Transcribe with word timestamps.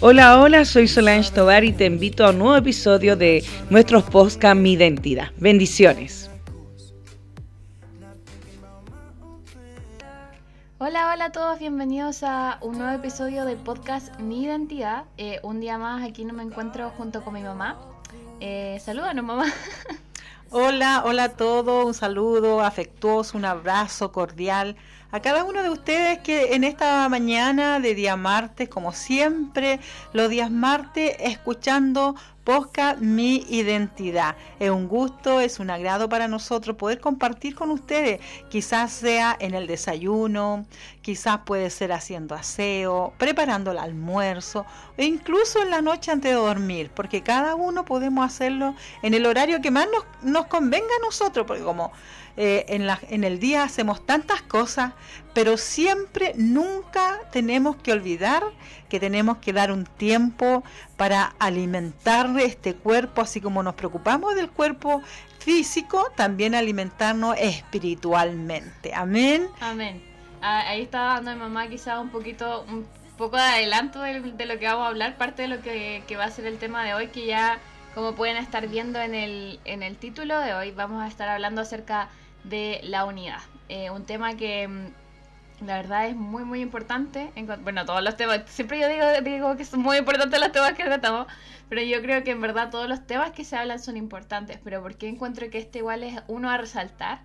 Hola, 0.00 0.40
hola, 0.40 0.64
soy 0.64 0.86
Solange 0.86 1.32
Tobar 1.32 1.64
y 1.64 1.72
te 1.72 1.86
invito 1.86 2.24
a 2.24 2.30
un 2.30 2.38
nuevo 2.38 2.54
episodio 2.54 3.16
de 3.16 3.44
nuestros 3.70 4.04
podcast 4.04 4.56
Mi 4.56 4.74
Identidad. 4.74 5.32
Bendiciones. 5.38 6.30
Hola, 10.78 11.12
hola 11.12 11.24
a 11.24 11.32
todos, 11.32 11.58
bienvenidos 11.58 12.22
a 12.22 12.58
un 12.60 12.78
nuevo 12.78 12.92
episodio 12.92 13.44
del 13.44 13.56
podcast 13.56 14.16
Mi 14.20 14.44
Identidad. 14.44 15.06
Eh, 15.16 15.40
un 15.42 15.58
día 15.58 15.76
más 15.76 16.04
aquí 16.08 16.24
no 16.24 16.32
me 16.32 16.44
encuentro 16.44 16.90
junto 16.90 17.24
con 17.24 17.34
mi 17.34 17.42
mamá. 17.42 17.76
Eh, 18.38 18.80
mamá. 19.22 19.46
Hola, 20.50 21.02
hola 21.04 21.24
a 21.24 21.28
todos, 21.30 21.84
un 21.84 21.92
saludo 21.92 22.60
afectuoso, 22.60 23.36
un 23.36 23.44
abrazo 23.44 24.12
cordial 24.12 24.76
a 25.10 25.20
cada 25.20 25.44
uno 25.44 25.62
de 25.62 25.70
ustedes 25.70 26.18
que 26.20 26.54
en 26.54 26.62
esta 26.62 27.08
mañana 27.08 27.80
de 27.80 27.94
día 27.94 28.16
martes, 28.16 28.68
como 28.68 28.92
siempre, 28.92 29.80
los 30.12 30.28
días 30.30 30.50
martes, 30.50 31.16
escuchando 31.20 32.14
Posca 32.44 32.96
Mi 33.00 33.44
Identidad. 33.48 34.36
Es 34.60 34.70
un 34.70 34.86
gusto, 34.88 35.40
es 35.40 35.58
un 35.58 35.70
agrado 35.70 36.08
para 36.08 36.28
nosotros 36.28 36.76
poder 36.76 37.00
compartir 37.00 37.54
con 37.54 37.70
ustedes. 37.70 38.20
Quizás 38.48 38.92
sea 38.92 39.36
en 39.40 39.54
el 39.54 39.66
desayuno, 39.66 40.64
quizás 41.02 41.38
puede 41.44 41.70
ser 41.70 41.92
haciendo 41.92 42.34
aseo, 42.34 43.14
preparando 43.18 43.72
el 43.72 43.78
almuerzo 43.78 44.64
o 44.98 45.02
incluso 45.02 45.62
en 45.62 45.70
la 45.70 45.82
noche 45.82 46.10
antes 46.10 46.30
de 46.30 46.36
dormir, 46.36 46.90
porque 46.94 47.22
cada 47.22 47.54
uno 47.54 47.84
podemos 47.84 48.24
hacerlo 48.24 48.74
en 49.02 49.14
el 49.14 49.26
horario 49.26 49.60
que 49.60 49.70
más 49.70 49.86
nos, 49.92 50.04
nos 50.22 50.46
convenga 50.46 50.86
a 50.86 51.04
nosotros, 51.04 51.46
porque 51.46 51.62
como 51.62 51.92
eh, 52.38 52.66
en, 52.68 52.86
la, 52.86 53.00
en 53.08 53.24
el 53.24 53.38
día 53.38 53.62
hacemos 53.62 54.04
tantas 54.04 54.42
cosas, 54.42 54.92
pero 55.32 55.56
siempre, 55.56 56.32
nunca 56.36 57.20
tenemos 57.32 57.76
que 57.76 57.92
olvidar 57.92 58.42
que 58.90 59.00
tenemos 59.00 59.38
que 59.38 59.52
dar 59.52 59.72
un 59.72 59.84
tiempo 59.84 60.62
para 60.96 61.34
alimentar 61.38 62.28
este 62.38 62.74
cuerpo, 62.74 63.22
así 63.22 63.40
como 63.40 63.62
nos 63.62 63.74
preocupamos 63.74 64.34
del 64.34 64.50
cuerpo 64.50 65.02
físico, 65.38 66.10
también 66.14 66.54
alimentarnos 66.54 67.36
espiritualmente. 67.38 68.92
Amén. 68.94 69.48
Amén. 69.60 70.02
Ah, 70.42 70.68
ahí 70.68 70.82
estaba 70.82 71.14
dando 71.14 71.32
mi 71.32 71.38
mamá 71.38 71.68
quizá 71.68 72.00
un 72.00 72.10
poquito, 72.10 72.66
poco 73.16 73.36
de 73.36 73.42
adelanto 73.42 74.02
de, 74.02 74.20
lo 74.20 74.58
que 74.58 74.66
vamos 74.66 74.84
a 74.84 74.88
hablar, 74.88 75.16
parte 75.16 75.42
de 75.42 75.48
lo 75.48 75.60
que, 75.62 76.16
va 76.16 76.24
a 76.24 76.30
ser 76.30 76.46
el 76.46 76.58
tema 76.58 76.84
de 76.84 76.94
hoy, 76.94 77.08
que 77.08 77.26
ya 77.26 77.58
como 77.94 78.14
pueden 78.14 78.36
estar 78.36 78.68
viendo 78.68 79.00
en 79.00 79.14
el, 79.14 79.58
en 79.64 79.82
el 79.82 79.96
título 79.96 80.38
de 80.40 80.54
hoy, 80.54 80.70
vamos 80.70 81.02
a 81.02 81.08
estar 81.08 81.28
hablando 81.28 81.62
acerca 81.62 82.08
de 82.44 82.80
la 82.84 83.04
unidad. 83.04 83.40
Eh, 83.68 83.90
un 83.90 84.04
tema 84.04 84.36
que 84.36 84.68
mm, 84.68 85.64
la 85.64 85.76
verdad 85.76 86.06
es 86.06 86.14
muy 86.14 86.44
muy 86.44 86.60
importante. 86.60 87.30
En, 87.34 87.46
bueno, 87.64 87.86
todos 87.86 88.02
los 88.02 88.16
temas, 88.16 88.42
siempre 88.46 88.78
yo 88.78 88.88
digo, 88.88 89.06
digo 89.22 89.56
que 89.56 89.64
son 89.64 89.80
muy 89.80 89.96
importantes 89.96 90.38
los 90.38 90.52
temas 90.52 90.74
que 90.74 90.84
tratamos, 90.84 91.26
pero 91.68 91.82
yo 91.82 92.02
creo 92.02 92.22
que 92.22 92.32
en 92.32 92.40
verdad 92.40 92.70
todos 92.70 92.88
los 92.88 93.06
temas 93.06 93.30
que 93.32 93.44
se 93.44 93.56
hablan 93.56 93.78
son 93.78 93.96
importantes, 93.96 94.58
pero 94.62 94.82
porque 94.82 95.08
encuentro 95.08 95.48
que 95.50 95.58
este 95.58 95.78
igual 95.78 96.02
es 96.02 96.20
uno 96.28 96.50
a 96.50 96.58
resaltar 96.58 97.20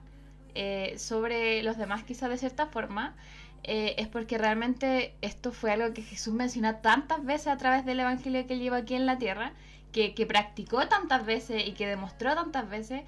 eh, 0.56 0.96
sobre 0.98 1.64
los 1.64 1.78
demás 1.78 2.04
quizás 2.04 2.30
de 2.30 2.38
cierta 2.38 2.68
forma. 2.68 3.14
Eh, 3.64 3.96
es 3.98 4.08
porque 4.08 4.38
realmente 4.38 5.16
esto 5.22 5.52
fue 5.52 5.72
algo 5.72 5.94
que 5.94 6.02
Jesús 6.02 6.34
mencionó 6.34 6.78
tantas 6.78 7.24
veces 7.24 7.48
a 7.48 7.58
través 7.58 7.86
del 7.86 8.00
Evangelio 8.00 8.48
que 8.48 8.54
él 8.54 8.60
lleva 8.60 8.78
aquí 8.78 8.96
en 8.96 9.06
la 9.06 9.18
tierra, 9.20 9.54
que, 9.92 10.14
que 10.16 10.26
practicó 10.26 10.88
tantas 10.88 11.26
veces 11.26 11.68
y 11.68 11.74
que 11.74 11.88
demostró 11.88 12.34
tantas 12.34 12.70
veces, 12.70 13.04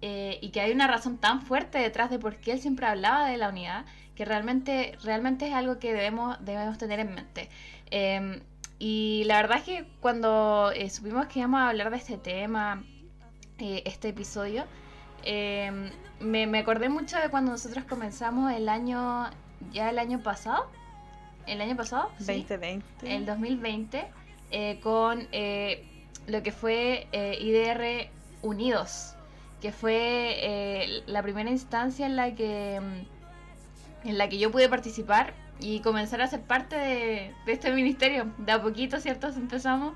eh, 0.00 0.38
y 0.40 0.50
que 0.50 0.60
hay 0.60 0.70
una 0.72 0.86
razón 0.86 1.18
tan 1.18 1.42
fuerte 1.42 1.78
detrás 1.78 2.10
de 2.10 2.18
por 2.20 2.36
qué 2.36 2.52
él 2.52 2.60
siempre 2.60 2.86
hablaba 2.86 3.26
de 3.28 3.36
la 3.36 3.48
unidad, 3.48 3.84
que 4.14 4.24
realmente, 4.24 4.96
realmente 5.02 5.48
es 5.48 5.54
algo 5.54 5.78
que 5.78 5.92
debemos, 5.92 6.36
debemos 6.44 6.78
tener 6.78 7.00
en 7.00 7.14
mente. 7.14 7.48
Em, 7.90 8.40
y 8.78 9.24
la 9.26 9.36
verdad 9.42 9.58
es 9.58 9.64
que 9.64 9.84
cuando 10.00 10.70
eh, 10.74 10.88
supimos 10.90 11.26
que 11.26 11.40
íbamos 11.40 11.60
a 11.60 11.68
hablar 11.70 11.90
de 11.90 11.96
este 11.96 12.16
tema, 12.16 12.84
este 13.58 14.08
episodio, 14.10 14.64
em, 15.24 15.90
me, 16.20 16.46
me, 16.46 16.58
acordé 16.58 16.88
mucho 16.88 17.18
de 17.18 17.28
cuando 17.28 17.50
nosotros 17.52 17.84
comenzamos 17.84 18.52
el 18.52 18.68
año, 18.68 19.28
ya 19.72 19.90
el 19.90 19.98
año 19.98 20.20
pasado, 20.20 20.70
el 21.46 21.60
año 21.60 21.76
pasado, 21.76 22.10
2020, 22.18 23.16
el 23.16 23.26
2020, 23.26 24.06
con 24.82 25.28
lo 26.26 26.42
que 26.42 26.52
fue 26.52 27.06
IDR 27.40 28.10
Unidos 28.42 29.14
que 29.60 29.72
fue 29.72 30.36
eh, 30.40 31.02
la 31.06 31.22
primera 31.22 31.50
instancia 31.50 32.06
en 32.06 32.16
la 32.16 32.34
que 32.34 32.80
mm, 32.80 34.08
en 34.08 34.18
la 34.18 34.28
que 34.28 34.38
yo 34.38 34.50
pude 34.50 34.68
participar 34.68 35.34
y 35.60 35.80
comenzar 35.80 36.22
a 36.22 36.28
ser 36.28 36.40
parte 36.40 36.76
de, 36.76 37.34
este 37.46 37.72
ministerio. 37.72 38.30
De 38.38 38.52
a 38.52 38.62
poquito, 38.62 39.00
¿cierto? 39.00 39.26
Empezamos. 39.28 39.94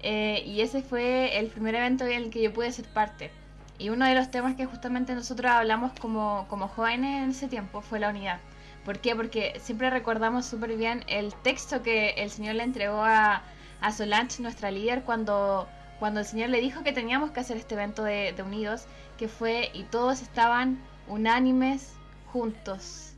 Eh, 0.00 0.44
y 0.46 0.60
ese 0.60 0.82
fue 0.82 1.38
el 1.38 1.48
primer 1.48 1.74
evento 1.74 2.04
en 2.04 2.12
el 2.12 2.30
que 2.30 2.40
yo 2.40 2.52
pude 2.52 2.70
ser 2.70 2.86
parte. 2.86 3.32
Y 3.78 3.90
uno 3.90 4.06
de 4.06 4.14
los 4.14 4.30
temas 4.30 4.54
que 4.54 4.64
justamente 4.64 5.14
nosotros 5.14 5.50
hablamos 5.50 5.90
como, 5.98 6.46
como 6.48 6.68
jóvenes 6.68 7.24
en 7.24 7.30
ese 7.30 7.48
tiempo 7.48 7.80
fue 7.80 7.98
la 7.98 8.10
unidad. 8.10 8.38
¿Por 8.84 8.98
qué? 8.98 9.14
Porque 9.14 9.58
siempre 9.60 9.90
recordamos 9.90 10.46
súper 10.46 10.76
bien 10.76 11.04
el 11.06 11.34
texto 11.34 11.82
que 11.82 12.10
el 12.10 12.30
Señor 12.30 12.56
le 12.56 12.64
entregó 12.64 13.02
a, 13.02 13.42
a 13.80 13.92
Solange, 13.92 14.42
nuestra 14.42 14.70
líder, 14.70 15.02
cuando 15.02 15.68
cuando 16.02 16.18
el 16.18 16.26
Señor 16.26 16.48
le 16.48 16.60
dijo 16.60 16.82
que 16.82 16.92
teníamos 16.92 17.30
que 17.30 17.38
hacer 17.38 17.56
este 17.56 17.76
evento 17.76 18.02
de, 18.02 18.34
unidos, 18.44 18.86
que 19.16 19.28
fue 19.28 19.70
y 19.72 19.84
todos 19.84 20.20
estaban 20.20 20.82
unánimes 21.06 21.92
juntos. 22.32 23.14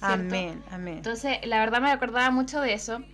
Amén, 0.00 0.64
amén. 0.72 0.96
Entonces, 0.96 1.38
la 1.44 1.60
verdad 1.60 1.80
me 1.80 1.92
acordaba 1.92 2.32
mucho 2.32 2.60
de 2.60 2.72
eso 2.72 3.04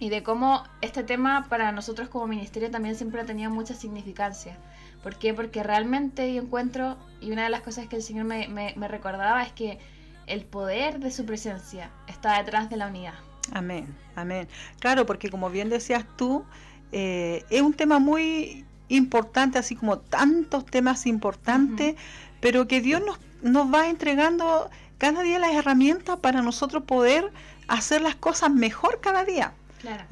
y 0.00 0.10
de 0.10 0.22
cómo 0.22 0.64
este 0.82 1.02
tema 1.02 1.46
para 1.48 1.72
nosotros 1.72 2.10
como 2.10 2.26
ministerio 2.26 2.70
también 2.70 2.94
siempre 2.94 3.22
ha 3.22 3.24
tenido 3.24 3.50
mucha 3.50 3.72
significancia. 3.72 4.58
¿Por 5.02 5.16
qué? 5.16 5.32
Porque 5.32 5.62
realmente 5.62 6.34
yo 6.34 6.42
encuentro, 6.42 6.98
y 7.22 7.32
una 7.32 7.44
de 7.44 7.48
las 7.48 7.62
cosas 7.62 7.86
que 7.86 7.96
el 7.96 8.02
Señor 8.02 8.26
me, 8.26 8.48
me 8.48 8.86
recordaba 8.86 9.42
es 9.44 9.52
que 9.52 9.78
el 10.26 10.44
poder 10.44 11.00
de 11.00 11.10
su 11.10 11.24
presencia 11.24 11.90
está 12.06 12.38
detrás 12.38 12.70
de 12.70 12.76
la 12.76 12.88
unidad. 12.88 13.14
Amén, 13.52 13.94
amén. 14.16 14.48
Claro, 14.80 15.06
porque 15.06 15.30
como 15.30 15.50
bien 15.50 15.68
decías 15.68 16.04
tú, 16.16 16.44
eh, 16.92 17.44
es 17.50 17.60
un 17.62 17.74
tema 17.74 17.98
muy 17.98 18.64
importante, 18.88 19.58
así 19.58 19.76
como 19.76 19.98
tantos 19.98 20.64
temas 20.66 21.06
importantes, 21.06 21.96
pero 22.40 22.66
que 22.66 22.80
Dios 22.80 23.02
nos, 23.04 23.18
nos 23.42 23.72
va 23.72 23.88
entregando 23.88 24.70
cada 24.98 25.22
día 25.22 25.38
las 25.38 25.54
herramientas 25.54 26.18
para 26.20 26.42
nosotros 26.42 26.84
poder 26.84 27.32
hacer 27.68 28.00
las 28.00 28.14
cosas 28.14 28.50
mejor 28.50 29.00
cada 29.00 29.24
día. 29.24 29.52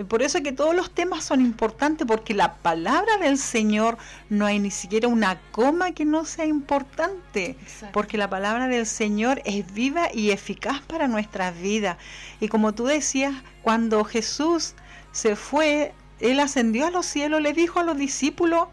Por 0.09 0.23
eso 0.23 0.39
es 0.39 0.45
que 0.45 0.53
todos 0.53 0.75
los 0.75 0.91
temas 0.91 1.25
son 1.25 1.41
importantes, 1.41 2.07
porque 2.07 2.35
la 2.35 2.55
palabra 2.55 3.17
del 3.19 3.39
Señor 3.39 3.99
no 4.29 4.47
hay 4.47 4.59
ni 4.59 4.71
siquiera 4.71 5.09
una 5.09 5.41
coma 5.53 5.93
que 5.93 6.05
no 6.05 6.25
sea 6.25 6.47
importante, 6.47 7.57
porque 7.93 8.19
la 8.19 8.29
palabra 8.29 8.69
del 8.69 8.87
Señor 8.87 9.43
es 9.45 9.73
viva 9.73 10.09
y 10.13 10.31
eficaz 10.31 10.81
para 10.83 11.09
nuestras 11.09 11.59
vidas. 11.61 11.97
Y 12.41 12.49
como 12.49 12.73
tú 12.73 12.85
decías, 12.85 13.35
cuando 13.63 14.05
Jesús 14.05 14.75
se 15.13 15.37
fue 15.37 15.95
él 16.23 16.39
ascendió 16.41 16.87
a 16.87 16.91
los 16.91 17.05
cielos, 17.05 17.43
le 17.43 17.53
dijo 17.53 17.81
a 17.81 17.83
los 17.83 17.99
discípulos, 17.99 18.69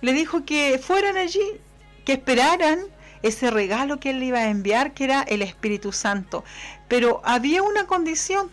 le 0.00 0.12
dijo 0.12 0.44
que 0.44 0.80
fueran 0.82 1.16
allí, 1.16 1.46
que 2.04 2.14
esperaran 2.14 2.80
ese 3.22 3.50
regalo 3.50 4.00
que 4.00 4.10
él 4.10 4.20
le 4.20 4.26
iba 4.26 4.38
a 4.38 4.48
enviar, 4.48 4.94
que 4.94 5.04
era 5.04 5.22
el 5.22 5.42
Espíritu 5.42 5.92
Santo. 5.92 6.42
Pero 6.88 7.20
había 7.24 7.62
una 7.62 7.86
condición, 7.86 8.50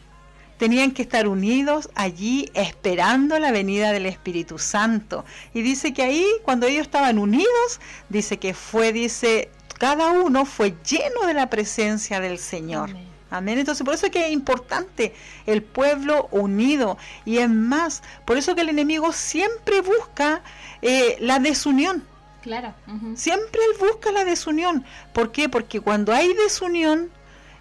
tenían 0.64 0.92
que 0.92 1.02
estar 1.02 1.28
unidos 1.28 1.90
allí 1.94 2.50
esperando 2.54 3.38
la 3.38 3.52
venida 3.52 3.92
del 3.92 4.06
Espíritu 4.06 4.58
Santo. 4.58 5.26
Y 5.54 5.62
dice 5.62 5.94
que 5.94 6.04
ahí, 6.04 6.26
cuando 6.44 6.68
ellos 6.68 6.84
estaban 6.84 7.20
unidos, 7.20 7.82
dice 8.08 8.40
que 8.40 8.54
fue, 8.54 8.94
dice, 8.94 9.50
cada 9.78 10.12
uno 10.12 10.46
fue 10.46 10.74
lleno 10.90 11.28
de 11.28 11.34
la 11.34 11.50
presencia 11.50 12.22
del 12.22 12.40
Señor. 12.40 12.92
Amén. 13.30 13.60
Entonces, 13.60 13.84
por 13.84 13.94
eso 13.94 14.06
es 14.06 14.14
que 14.14 14.28
es 14.28 14.32
importante 14.32 15.14
el 15.46 15.64
pueblo 15.64 16.30
unido. 16.32 16.98
Y 17.26 17.40
es 17.40 17.50
más, 17.50 18.02
por 18.24 18.38
eso 18.38 18.56
que 18.56 18.62
el 18.62 18.70
enemigo 18.70 19.12
siempre 19.12 19.82
busca 19.82 20.44
eh, 20.82 21.18
la 21.20 21.40
desunión. 21.40 22.06
Claro. 22.42 22.74
Siempre 23.16 23.60
él 23.70 23.86
busca 23.86 24.14
la 24.14 24.24
desunión. 24.24 24.86
¿Por 25.12 25.34
qué? 25.34 25.50
Porque 25.50 25.82
cuando 25.82 26.14
hay 26.14 26.34
desunión 26.34 27.10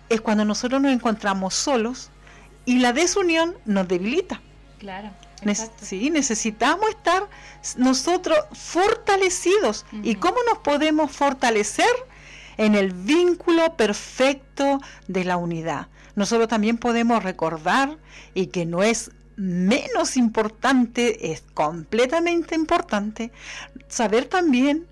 es 0.09 0.21
cuando 0.21 0.45
nosotros 0.45 0.81
nos 0.81 0.93
encontramos 0.93 1.53
solos 1.55 2.12
y 2.65 2.79
la 2.79 2.93
desunión 2.93 3.55
nos 3.65 3.89
debilita. 3.89 4.41
Claro. 4.79 5.11
sí, 5.81 6.11
necesitamos 6.11 6.89
estar 6.91 7.29
nosotros 7.77 8.39
fortalecidos. 8.53 9.87
¿Y 10.03 10.17
cómo 10.17 10.37
nos 10.49 10.59
podemos 10.59 11.11
fortalecer? 11.13 11.87
en 12.57 12.75
el 12.75 12.93
vínculo 12.93 13.77
perfecto 13.77 14.81
de 15.09 15.25
la 15.25 15.37
unidad. 15.37 15.89
Nosotros 16.15 16.49
también 16.49 16.79
podemos 16.79 17.23
recordar, 17.23 17.97
y 18.35 18.49
que 18.49 18.67
no 18.67 18.83
es 18.83 19.11
menos 19.37 20.17
importante, 20.17 21.33
es 21.33 21.43
completamente 21.55 22.55
importante, 22.55 23.33
saber 23.89 24.27
también 24.27 24.87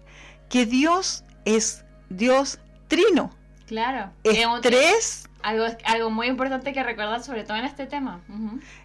que 0.49 0.67
Dios 0.67 1.25
es 1.45 1.85
Dios 2.09 2.59
trino. 2.89 3.31
Claro. 3.67 4.11
Es 4.25 4.39
tres 4.63 5.30
Algo, 5.43 5.65
algo 5.85 6.11
muy 6.11 6.27
importante 6.27 6.73
que 6.73 6.83
recordar, 6.83 7.23
sobre 7.23 7.45
todo 7.45 7.57
en 7.57 7.65
este 7.65 7.87
tema. 7.87 8.21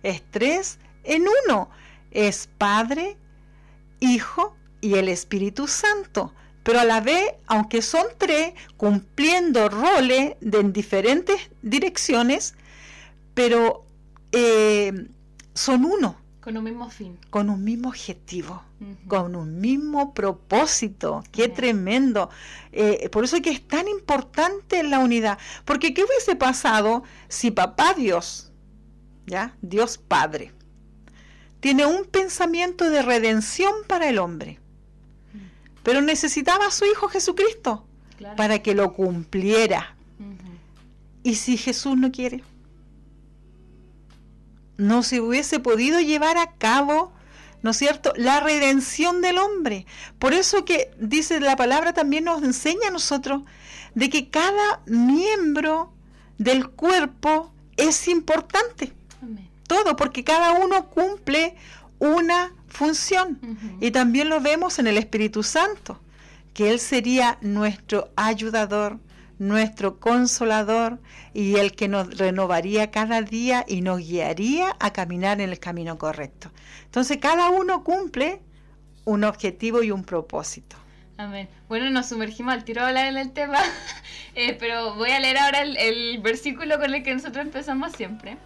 Es 0.04 0.24
tres 0.32 0.80
en 1.04 1.26
uno. 1.46 1.70
Es 2.12 2.50
Padre, 2.58 3.18
Hijo 4.00 4.56
y 4.82 4.96
el 4.96 5.10
Espíritu 5.10 5.68
Santo. 5.68 6.34
Pero 6.64 6.80
a 6.80 6.86
la 6.86 7.02
vez, 7.02 7.34
aunque 7.46 7.82
son 7.82 8.06
tres, 8.18 8.54
cumpliendo 8.78 9.70
roles 9.70 10.36
de, 10.42 10.60
en 10.60 10.74
diferentes 10.74 11.52
direcciones, 11.62 12.56
pero 13.36 13.86
eh, 14.32 14.92
son 15.54 15.86
uno. 15.86 16.18
Con 16.46 16.58
un 16.58 16.64
mismo 16.64 16.92
fin. 16.92 17.18
Con 17.32 17.50
un 17.50 17.64
mismo 17.64 17.90
objetivo, 17.90 18.62
con 19.08 19.36
un 19.36 19.60
mismo 19.60 20.14
propósito. 20.14 21.24
Qué 21.32 21.50
tremendo. 21.50 22.30
Eh, 22.72 23.10
por 23.10 23.24
eso 23.24 23.38
es 23.38 23.42
que 23.42 23.50
es 23.50 23.68
tan 23.68 23.88
importante 23.88 24.84
la 24.84 25.00
unidad. 25.00 25.40
Porque 25.66 25.96
¿qué 25.96 26.04
hubiese 26.04 26.36
pasado 26.36 27.02
si 27.30 27.50
papá 27.50 27.96
Dios, 27.96 28.52
ya, 29.26 29.58
Dios 29.64 29.98
Padre, 29.98 30.52
tiene 31.62 31.88
un 31.88 32.06
pensamiento 32.06 32.92
de 32.92 33.02
redención 33.02 33.74
para 33.88 34.08
el 34.08 34.20
hombre? 34.20 34.60
Pero 35.82 36.02
necesitaba 36.02 36.68
a 36.68 36.72
su 36.72 36.86
Hijo 36.86 37.08
Jesucristo 37.08 37.88
para 38.38 38.60
que 38.60 38.76
lo 38.76 38.94
cumpliera. 38.94 39.96
¿Y 41.24 41.34
si 41.34 41.58
Jesús 41.58 41.98
no 41.98 42.12
quiere? 42.12 42.44
No 44.78 45.04
se 45.04 45.22
hubiese 45.22 45.60
podido 45.60 46.00
llevar 46.00 46.38
a 46.38 46.54
cabo, 46.54 47.14
¿no 47.62 47.72
es 47.72 47.78
cierto?, 47.78 48.14
la 48.16 48.40
redención 48.40 49.22
del 49.22 49.38
hombre. 49.38 49.86
Por 50.20 50.34
eso 50.34 50.66
que 50.66 50.92
dice 51.00 51.40
la 51.40 51.56
palabra 51.56 51.94
también 51.94 52.26
nos 52.26 52.44
enseña 52.44 52.90
a 52.90 52.92
nosotros 52.92 53.44
de 53.96 54.10
que 54.10 54.30
cada 54.30 54.82
miembro 54.86 55.94
del 56.38 56.70
cuerpo 56.70 57.54
es 57.78 58.08
importante. 58.08 58.94
Todo, 59.68 59.96
porque 59.96 60.24
cada 60.24 60.52
uno 60.52 60.90
cumple 60.90 61.56
una 61.98 62.54
función. 62.68 63.40
Y 63.80 63.92
también 63.92 64.30
lo 64.30 64.42
vemos 64.42 64.78
en 64.80 64.88
el 64.88 64.98
Espíritu 64.98 65.42
Santo, 65.42 66.00
que 66.54 66.70
Él 66.70 66.80
sería 66.80 67.38
nuestro 67.42 68.10
ayudador, 68.16 69.00
nuestro 69.40 70.00
consolador 70.00 71.00
y 71.34 71.56
el 71.56 71.76
que 71.76 71.88
nos 71.88 72.18
renovaría 72.18 72.92
cada 72.92 73.22
día 73.22 73.66
y 73.68 73.82
nos 73.82 74.00
guiaría 74.00 74.76
a 74.80 74.94
caminar 74.94 75.42
en 75.42 75.50
el 75.50 75.60
camino 75.60 75.98
correcto. 75.98 76.52
Entonces 76.86 77.18
cada 77.18 77.50
uno 77.50 77.84
cumple 77.84 78.42
un 79.06 79.24
objetivo 79.24 79.84
y 79.84 79.92
un 79.92 80.04
propósito. 80.04 80.78
Amén. 81.18 81.48
Bueno, 81.70 81.90
nos 81.90 82.08
sumergimos 82.08 82.54
al 82.54 82.66
tiro 82.66 82.82
a 82.82 82.88
hablar 82.88 83.08
en 83.08 83.18
el 83.18 83.32
tema, 83.32 83.60
eh, 84.36 84.56
pero 84.60 84.96
voy 84.96 85.12
a 85.12 85.20
leer 85.20 85.38
ahora 85.38 85.62
el, 85.62 86.20
versículo 86.22 86.78
con 86.78 86.94
el 86.94 87.04
que 87.04 87.14
nosotros 87.14 87.46
empezamos 87.46 87.94
siempre, 87.94 88.38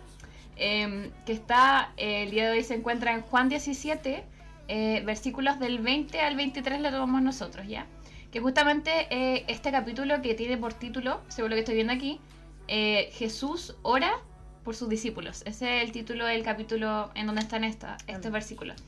em, 0.55 1.09
que 1.25 1.33
está, 1.33 1.93
eh, 1.97 2.23
el 2.23 2.31
día 2.31 2.45
de 2.45 2.57
hoy 2.57 2.63
se 2.63 2.75
encuentra 2.75 3.13
en 3.13 3.21
Juan 3.21 3.49
17, 3.49 4.23
eh, 4.67 5.01
versículos 5.03 5.59
del 5.59 5.79
20 5.79 6.19
al 6.21 6.35
23 6.35 6.79
lo 6.81 6.91
tomamos 6.91 7.23
nosotros, 7.23 7.67
¿ya? 7.67 7.87
Que 8.31 8.39
justamente 8.39 9.07
eh, 9.09 9.45
este 9.47 9.71
capítulo 9.71 10.21
que 10.21 10.35
tiene 10.35 10.57
por 10.57 10.73
título, 10.73 11.21
según 11.29 11.49
lo 11.49 11.55
que 11.55 11.61
estoy 11.61 11.75
viendo 11.75 11.93
aquí, 11.93 12.19
eh, 12.67 13.09
Jesús 13.13 13.75
ora 13.81 14.11
por 14.63 14.75
sus 14.75 14.89
discípulos. 14.89 15.41
Ese 15.45 15.77
es 15.77 15.83
el 15.83 15.91
título 15.91 16.25
del 16.25 16.43
capítulo 16.43 17.09
en 17.15 17.25
donde 17.25 17.41
están 17.41 17.63
esta, 17.63 17.97
estos 18.05 18.31
versículos. 18.31 18.81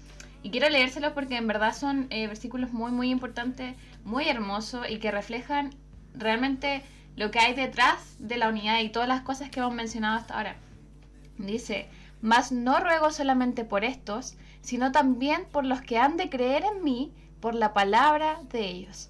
Y 0.44 0.52
quiero 0.52 0.70
leérselos 0.70 1.14
porque 1.14 1.38
en 1.38 1.48
verdad 1.48 1.74
son 1.74 2.08
eh, 2.10 2.28
versículos 2.28 2.72
muy, 2.72 2.92
muy 2.92 3.10
importantes, 3.10 3.76
muy 4.04 4.28
hermosos 4.28 4.88
y 4.90 5.00
que 5.00 5.12
reflejan 5.12 5.72
realmente 6.14 6.84
lo 7.16 7.32
que 7.32 7.40
hay 7.40 7.54
detrás 7.54 8.16
de 8.20 8.38
la 8.38 8.50
unidad 8.50 8.80
y 8.80 8.90
todas 8.90 9.08
las 9.08 9.22
cosas 9.22 9.50
que 9.50 9.60
hemos 9.60 9.74
mencionado 9.74 10.18
hasta 10.18 10.36
ahora. 10.36 10.56
Dice, 11.38 11.90
mas 12.22 12.52
no 12.52 12.80
ruego 12.80 13.12
solamente 13.12 13.66
por 13.66 13.84
estos, 13.84 14.36
sino 14.62 14.92
también 14.92 15.46
por 15.52 15.66
los 15.66 15.82
que 15.82 15.98
han 15.98 16.18
de 16.18 16.30
creer 16.30 16.64
en 16.64 16.84
mí 16.84 17.12
por 17.40 17.56
la 17.56 17.74
palabra 17.74 18.40
de 18.52 18.68
ellos 18.68 19.10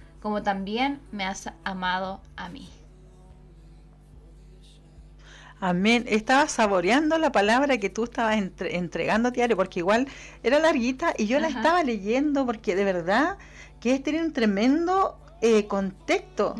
como 0.21 0.43
también 0.43 1.01
me 1.11 1.25
has 1.25 1.49
amado 1.63 2.21
a 2.35 2.47
mí. 2.49 2.69
Amén. 5.59 6.05
Estaba 6.07 6.47
saboreando 6.47 7.17
la 7.19 7.31
palabra 7.31 7.77
que 7.77 7.89
tú 7.89 8.05
estabas 8.05 8.35
entregando, 8.35 9.29
diario, 9.29 9.55
porque 9.55 9.79
igual 9.79 10.07
era 10.41 10.57
larguita 10.57 11.13
y 11.17 11.27
yo 11.27 11.39
la 11.39 11.49
estaba 11.49 11.83
leyendo 11.83 12.47
porque 12.47 12.75
de 12.75 12.83
verdad 12.83 13.37
que 13.79 13.93
es 13.93 14.01
tener 14.01 14.23
un 14.23 14.33
tremendo 14.33 15.19
eh, 15.41 15.67
contexto. 15.67 16.55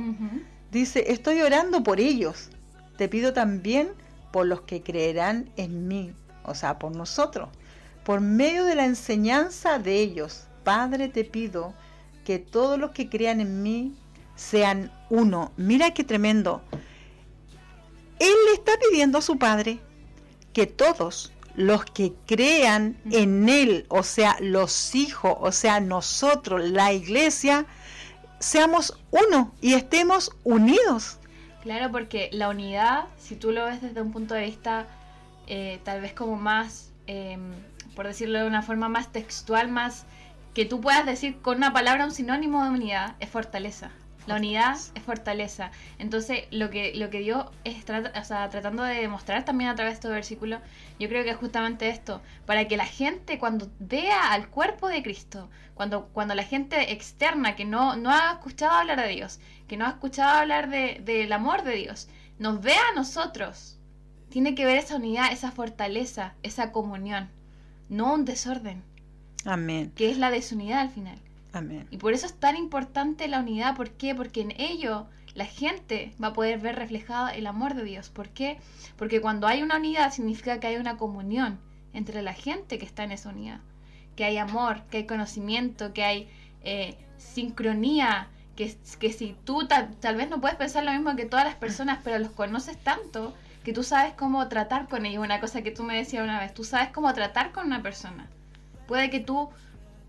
Dice, 0.70 1.12
estoy 1.12 1.42
orando 1.42 1.84
por 1.84 2.00
ellos. 2.00 2.50
Te 2.96 3.08
pido 3.08 3.34
también 3.34 3.90
por 4.32 4.46
los 4.46 4.62
que 4.62 4.84
creerán 4.84 5.50
en 5.58 5.88
mí, 5.88 6.14
o 6.44 6.54
sea, 6.54 6.78
por 6.78 6.96
nosotros, 6.96 7.50
por 8.06 8.22
medio 8.22 8.66
de 8.66 8.76
la 8.76 8.86
enseñanza 8.86 9.80
de 9.80 10.00
ellos. 10.00 10.48
Padre, 10.64 11.10
te 11.10 11.24
pido 11.24 11.74
que 12.26 12.40
todos 12.40 12.80
los 12.80 12.92
que 12.92 13.10
crean 13.10 13.42
en 13.42 13.64
mí 13.64 13.94
sean 14.36 14.92
uno. 15.10 15.52
Mira 15.58 15.92
qué 15.92 16.04
tremendo. 16.04 16.62
Él 18.20 18.34
le 18.48 18.54
está 18.54 18.74
pidiendo 18.90 19.18
a 19.18 19.22
su 19.22 19.38
Padre 19.38 19.80
que 20.54 20.68
todos 20.68 21.32
los 21.56 21.86
que 21.86 22.14
crean 22.26 22.98
en 23.12 23.50
Él, 23.50 23.86
o 23.90 24.04
sea, 24.04 24.38
los 24.40 24.96
hijos, 24.96 25.36
o 25.40 25.52
sea, 25.52 25.80
nosotros, 25.80 26.70
la 26.70 26.94
iglesia, 26.94 27.66
seamos 28.40 28.98
uno 29.12 29.54
y 29.62 29.74
estemos 29.74 30.32
unidos. 30.44 31.18
Claro, 31.62 31.92
porque 31.92 32.30
la 32.32 32.50
unidad, 32.50 33.06
si 33.18 33.36
tú 33.36 33.52
lo 33.52 33.66
ves 33.66 33.82
desde 33.82 34.02
un 34.02 34.12
punto 34.12 34.34
de 34.34 34.46
vista 34.46 34.88
eh, 35.48 35.80
tal 35.84 36.02
vez 36.02 36.14
como 36.14 36.36
más, 36.36 36.92
em, 37.08 37.52
por 37.96 38.08
decirlo 38.08 38.40
de 38.40 38.48
una 38.48 38.62
forma 38.62 38.90
más 38.90 39.12
textual, 39.12 39.70
más 39.70 40.06
que 40.54 40.66
tú 40.66 40.82
puedas 40.82 41.06
decir 41.06 41.42
con 41.42 41.58
una 41.58 41.74
palabra 41.74 42.06
un 42.06 42.12
sinónimo 42.12 42.64
de 42.64 42.72
unidad 42.72 43.16
es 43.20 43.30
fortaleza. 43.30 43.92
La 44.28 44.36
unidad 44.36 44.78
es 44.94 45.04
fortaleza. 45.04 45.72
Entonces, 45.98 46.44
lo 46.52 46.70
que, 46.70 46.94
lo 46.96 47.10
que 47.10 47.20
Dios 47.20 47.46
está 47.64 48.50
tratando 48.50 48.84
de 48.84 49.02
demostrar 49.02 49.46
también 49.46 49.72
a 49.72 49.76
través 49.76 49.94
de 49.94 49.96
estos 49.96 50.12
versículos, 50.12 50.62
yo 51.00 51.10
creo 51.10 51.24
que 51.24 51.32
es 51.32 51.38
justamente 51.38 51.90
esto, 51.90 52.22
para 52.46 52.68
que 52.68 52.78
la 52.78 52.86
gente 52.86 53.40
cuando 53.40 53.72
vea 53.80 54.32
al 54.32 54.50
cuerpo 54.50 54.90
de 54.90 55.02
Cristo, 55.02 55.50
cuando, 55.74 56.08
cuando 56.10 56.36
la 56.36 56.44
gente 56.44 56.92
externa 56.94 57.56
que 57.56 57.66
no, 57.66 57.96
no 57.96 58.12
ha 58.12 58.34
escuchado 58.34 58.74
hablar 58.74 59.02
de 59.02 59.08
Dios, 59.08 59.40
que 59.68 59.78
no 59.78 59.86
ha 59.86 59.90
escuchado 59.90 60.38
hablar 60.38 60.70
de, 60.70 61.02
del 61.04 61.34
amor 61.34 61.64
de 61.64 61.76
Dios, 61.76 62.08
nos 62.38 62.62
vea 62.62 62.90
a 62.92 62.96
nosotros, 62.96 63.80
tiene 64.30 64.54
que 64.54 64.66
ver 64.66 64.78
esa 64.78 64.98
unidad, 64.98 65.32
esa 65.32 65.52
fortaleza, 65.52 66.36
esa 66.44 66.72
comunión, 66.72 67.30
no 67.90 68.14
un 68.14 68.26
desorden. 68.26 68.84
Amén. 69.46 69.92
Que 69.96 70.10
es 70.10 70.18
la 70.18 70.32
desunidad 70.32 70.80
al 70.80 70.90
final. 70.90 71.18
Amén. 71.54 71.88
Y 71.92 71.98
por 71.98 72.14
eso 72.14 72.26
es 72.26 72.34
tan 72.34 72.56
importante 72.56 73.28
la 73.28 73.40
unidad. 73.40 73.76
¿Por 73.76 73.92
qué? 73.92 74.16
Porque 74.16 74.42
en 74.42 74.52
ello 74.60 75.08
la 75.34 75.46
gente 75.46 76.14
va 76.22 76.28
a 76.28 76.34
poder 76.34 76.60
ver 76.60 76.76
reflejado 76.76 77.30
el 77.30 77.48
amor 77.48 77.74
de 77.74 77.84
Dios. 77.84 78.10
¿Por 78.10 78.30
qué? 78.30 78.58
Porque 78.98 79.22
cuando 79.22 79.48
hay 79.48 79.62
una 79.62 79.78
unidad 79.78 80.12
significa 80.12 80.60
que 80.60 80.68
hay 80.68 80.78
una 80.78 80.98
comunión 80.98 81.60
entre 81.94 82.22
la 82.22 82.34
gente 82.34 82.78
que 82.78 82.86
está 82.86 83.04
en 83.04 83.12
esa 83.12 83.30
unidad. 83.30 83.60
Que 84.16 84.26
hay 84.26 84.38
amor, 84.38 84.84
que 84.90 84.98
hay 84.98 85.06
conocimiento, 85.06 85.94
que 85.94 86.04
hay 86.04 86.30
eh, 86.64 86.98
sincronía. 87.18 88.28
Que, 88.56 88.76
que 89.00 89.12
si 89.12 89.36
tú 89.44 89.68
tal, 89.68 89.96
tal 89.96 90.16
vez 90.16 90.30
no 90.30 90.40
puedes 90.40 90.58
pensar 90.58 90.84
lo 90.84 90.92
mismo 90.92 91.16
que 91.16 91.26
todas 91.26 91.46
las 91.46 91.56
personas, 91.56 92.00
pero 92.04 92.20
los 92.20 92.32
conoces 92.32 92.78
tanto 92.78 93.34
que 93.64 93.74
tú 93.74 93.84
sabes 93.84 94.14
cómo 94.14 94.48
tratar 94.48 94.88
con 94.88 95.06
ellos. 95.06 95.24
Una 95.24 95.40
cosa 95.40 95.62
que 95.62 95.72
tú 95.72 95.84
me 95.84 95.96
decías 95.96 96.24
una 96.24 96.40
vez, 96.40 96.54
tú 96.54 96.64
sabes 96.64 96.90
cómo 96.90 97.14
tratar 97.14 97.52
con 97.52 97.66
una 97.66 97.82
persona. 97.82 98.30
Puede 98.92 99.10
que 99.10 99.22
tú 99.22 99.48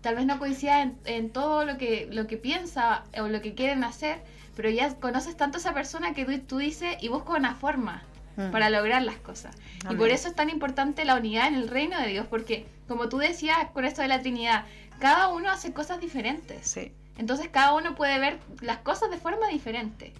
tal 0.01 0.15
vez 0.15 0.25
no 0.25 0.39
coincidas 0.39 0.89
en, 1.05 1.29
todo 1.29 1.63
lo 1.63 1.77
que, 1.77 2.09
lo 2.11 2.27
que 2.27 2.35
piensa 2.35 3.05
o 3.17 3.29
lo 3.29 3.41
que 3.41 3.53
quieren 3.53 3.81
hacer, 3.85 4.19
pero 4.57 4.69
ya 4.69 4.93
conoces 4.95 5.37
tanto 5.37 5.57
a 5.57 5.61
esa 5.61 5.73
persona 5.73 6.13
que 6.13 6.25
tú, 6.39 6.57
dices 6.57 6.97
y 6.99 7.07
buscas 7.07 7.37
una 7.37 7.55
forma 7.55 8.03
mm. 8.35 8.51
para 8.51 8.69
lograr 8.69 9.01
las 9.01 9.15
cosas. 9.15 9.55
Y 9.89 9.95
por 9.95 10.09
eso 10.09 10.27
es 10.27 10.35
tan 10.35 10.49
importante 10.49 11.05
la 11.05 11.15
unidad 11.15 11.47
en 11.47 11.55
el 11.55 11.69
reino 11.69 11.97
de 11.97 12.07
Dios, 12.07 12.27
porque 12.29 12.65
como 12.89 13.07
tú 13.07 13.19
decías 13.19 13.57
con 13.73 13.85
esto 13.85 14.01
de 14.01 14.09
la 14.09 14.19
Trinidad, 14.19 14.65
cada 14.99 15.29
uno 15.29 15.49
hace 15.49 15.71
cosas 15.71 16.01
diferentes. 16.01 16.77
Entonces 17.17 17.47
cada 17.49 17.75
uno 17.75 17.95
puede 17.95 18.19
ver 18.19 18.37
las 18.59 18.79
cosas 18.79 19.11
de 19.11 19.17
forma 19.17 19.47
diferente. 19.47 20.11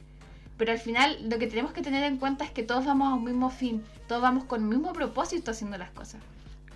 pero 0.58 0.72
al 0.72 0.80
final 0.80 1.18
lo 1.30 1.38
que 1.38 1.48
tenemos 1.48 1.74
que 1.74 1.82
tener 1.82 2.06
en 2.06 2.16
cuenta 2.16 2.46
es 2.46 2.52
que 2.52 2.64
todos 2.64 2.86
vamos 2.86 3.12
a 3.12 3.16
un 3.16 3.26
mismo 3.26 3.50
fin, 3.50 3.84
todos 4.08 4.22
vamos 4.22 4.46
con 4.46 4.62
el 4.62 4.70
mismo 4.70 4.94
propósito 4.94 5.52
haciendo 5.52 5.78
las 5.78 5.90
cosas. 5.90 6.22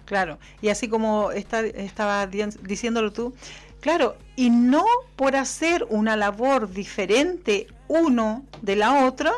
Claro, 0.07 0.39
y 0.61 0.69
así 0.69 0.87
como 0.87 1.31
está, 1.31 1.59
estaba 1.65 2.25
diciéndolo 2.27 3.11
tú, 3.11 3.35
claro, 3.81 4.15
y 4.37 4.49
no 4.49 4.85
por 5.17 5.35
hacer 5.35 5.85
una 5.89 6.15
labor 6.15 6.71
diferente 6.71 7.67
uno 7.89 8.45
de 8.61 8.77
la 8.77 9.05
otra, 9.05 9.33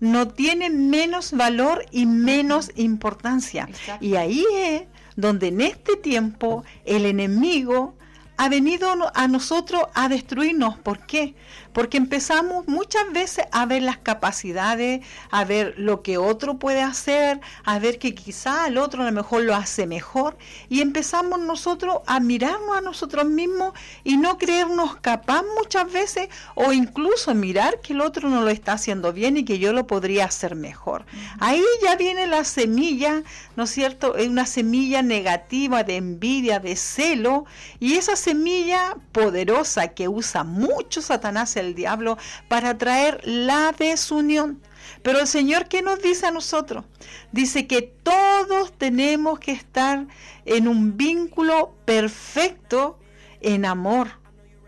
no 0.00 0.28
tiene 0.28 0.68
menos 0.68 1.32
valor 1.32 1.86
y 1.92 2.04
menos 2.04 2.72
importancia. 2.76 3.70
Y 4.02 4.16
ahí 4.16 4.44
es 4.54 4.82
donde 5.16 5.48
en 5.48 5.62
este 5.62 5.96
tiempo 5.96 6.62
el 6.84 7.06
enemigo 7.06 7.94
ha 8.36 8.50
venido 8.50 8.88
a 9.14 9.28
nosotros 9.28 9.84
a 9.94 10.10
destruirnos. 10.10 10.76
¿Por 10.76 11.06
qué? 11.06 11.34
Porque 11.72 11.96
empezamos 11.96 12.68
muchas 12.68 13.10
veces 13.12 13.46
a 13.50 13.66
ver 13.66 13.82
las 13.82 13.98
capacidades, 13.98 15.04
a 15.30 15.44
ver 15.44 15.74
lo 15.78 16.02
que 16.02 16.18
otro 16.18 16.58
puede 16.58 16.82
hacer, 16.82 17.40
a 17.64 17.78
ver 17.78 17.98
que 17.98 18.14
quizá 18.14 18.66
el 18.66 18.78
otro 18.78 19.02
a 19.02 19.06
lo 19.06 19.12
mejor 19.12 19.42
lo 19.42 19.54
hace 19.54 19.86
mejor 19.86 20.36
y 20.68 20.80
empezamos 20.80 21.40
nosotros 21.40 21.98
a 22.06 22.20
mirarnos 22.20 22.76
a 22.76 22.80
nosotros 22.80 23.24
mismos 23.26 23.72
y 24.04 24.16
no 24.16 24.38
creernos 24.38 24.96
capaz 24.96 25.42
muchas 25.58 25.90
veces 25.92 26.28
o 26.54 26.72
incluso 26.72 27.34
mirar 27.34 27.80
que 27.80 27.92
el 27.92 28.00
otro 28.00 28.28
no 28.28 28.42
lo 28.42 28.50
está 28.50 28.74
haciendo 28.74 29.12
bien 29.12 29.36
y 29.36 29.44
que 29.44 29.58
yo 29.58 29.72
lo 29.72 29.86
podría 29.86 30.26
hacer 30.26 30.54
mejor. 30.54 31.04
Ahí 31.40 31.62
ya 31.82 31.96
viene 31.96 32.26
la 32.26 32.44
semilla, 32.44 33.22
¿no 33.56 33.64
es 33.64 33.70
cierto? 33.70 34.16
Es 34.16 34.28
una 34.28 34.46
semilla 34.46 35.02
negativa 35.02 35.84
de 35.84 35.96
envidia, 35.96 36.58
de 36.58 36.76
celo 36.76 37.46
y 37.80 37.94
esa 37.94 38.16
semilla 38.16 38.96
poderosa 39.12 39.88
que 39.88 40.08
usa 40.08 40.44
mucho 40.44 41.02
Satanás 41.02 41.56
el 41.62 41.74
diablo 41.74 42.18
para 42.48 42.76
traer 42.78 43.20
la 43.24 43.72
desunión. 43.78 44.60
Pero 45.02 45.20
el 45.20 45.26
Señor, 45.26 45.68
¿qué 45.68 45.82
nos 45.82 46.00
dice 46.00 46.26
a 46.26 46.30
nosotros? 46.30 46.84
Dice 47.32 47.66
que 47.66 47.82
todos 47.82 48.72
tenemos 48.72 49.38
que 49.38 49.52
estar 49.52 50.06
en 50.44 50.68
un 50.68 50.96
vínculo 50.96 51.74
perfecto 51.84 52.98
en 53.40 53.64
amor, 53.64 54.08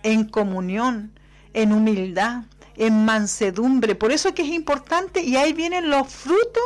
en 0.03 0.25
comunión, 0.25 1.19
en 1.53 1.73
humildad, 1.73 2.45
en 2.77 3.05
mansedumbre. 3.05 3.95
Por 3.95 4.13
eso 4.13 4.29
es 4.29 4.35
que 4.35 4.43
es 4.43 4.49
importante 4.49 5.23
y 5.23 5.37
ahí 5.37 5.53
vienen 5.53 5.91
los 5.91 6.13
frutos 6.13 6.63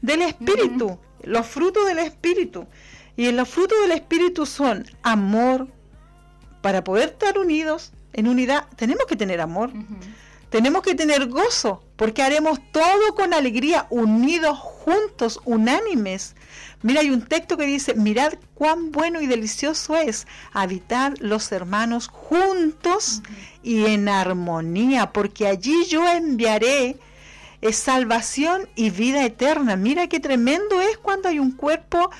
del 0.00 0.22
Espíritu, 0.22 0.98
los 1.22 1.46
frutos 1.46 1.86
del 1.86 1.98
Espíritu. 1.98 2.66
Y 3.16 3.30
los 3.32 3.48
frutos 3.48 3.78
del 3.82 3.92
Espíritu 3.92 4.46
son 4.46 4.86
amor, 5.02 5.68
para 6.62 6.84
poder 6.84 7.10
estar 7.10 7.38
unidos, 7.38 7.92
en 8.12 8.28
unidad, 8.28 8.66
tenemos 8.76 9.06
que 9.06 9.16
tener 9.16 9.40
amor. 9.40 9.72
Tenemos 10.50 10.82
que 10.82 10.96
tener 10.96 11.28
gozo, 11.28 11.80
porque 11.94 12.22
haremos 12.22 12.58
todo 12.72 13.14
con 13.14 13.32
alegría, 13.32 13.86
unidos, 13.88 14.58
juntos, 14.58 15.40
unánimes. 15.44 16.34
Mira, 16.82 17.02
hay 17.02 17.10
un 17.10 17.22
texto 17.22 17.56
que 17.56 17.66
dice, 17.66 17.94
mirad 17.94 18.32
cuán 18.54 18.90
bueno 18.90 19.20
y 19.20 19.26
delicioso 19.26 19.94
es 19.94 20.26
habitar 20.52 21.14
los 21.20 21.52
hermanos 21.52 22.08
juntos 22.08 23.22
y 23.62 23.86
en 23.86 24.08
armonía, 24.08 25.12
porque 25.12 25.46
allí 25.46 25.84
yo 25.84 26.08
enviaré 26.08 26.96
eh, 27.62 27.72
salvación 27.72 28.68
y 28.74 28.90
vida 28.90 29.24
eterna. 29.24 29.76
Mira 29.76 30.08
qué 30.08 30.18
tremendo 30.18 30.80
es 30.80 30.96
cuando 30.98 31.28
hay 31.28 31.38
un 31.38 31.52
cuerpo 31.52 32.10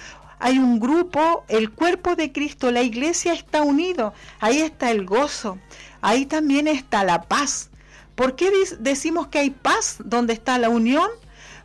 hay 0.41 0.59
un 0.59 0.81
grupo, 0.81 1.45
el 1.49 1.71
cuerpo 1.71 2.17
de 2.17 2.33
Cristo, 2.33 2.71
la 2.71 2.83
iglesia 2.83 3.35
está 3.35 3.63
unido, 3.63 4.15
ahí 4.41 4.61
está 4.61 4.91
el 4.91 5.05
gozo, 5.05 5.59
ahí 6.01 6.25
también 6.25 6.67
está 6.67 7.05
la 7.05 7.23
paz. 7.23 7.71
¿Por 8.15 8.37
qué 8.37 8.51
decimos 8.79 9.29
que 9.29 9.39
hay 9.39 9.51
paz 9.51 9.97
donde 10.03 10.33
está 10.33 10.59
la 10.59 10.71
unión? 10.71 11.09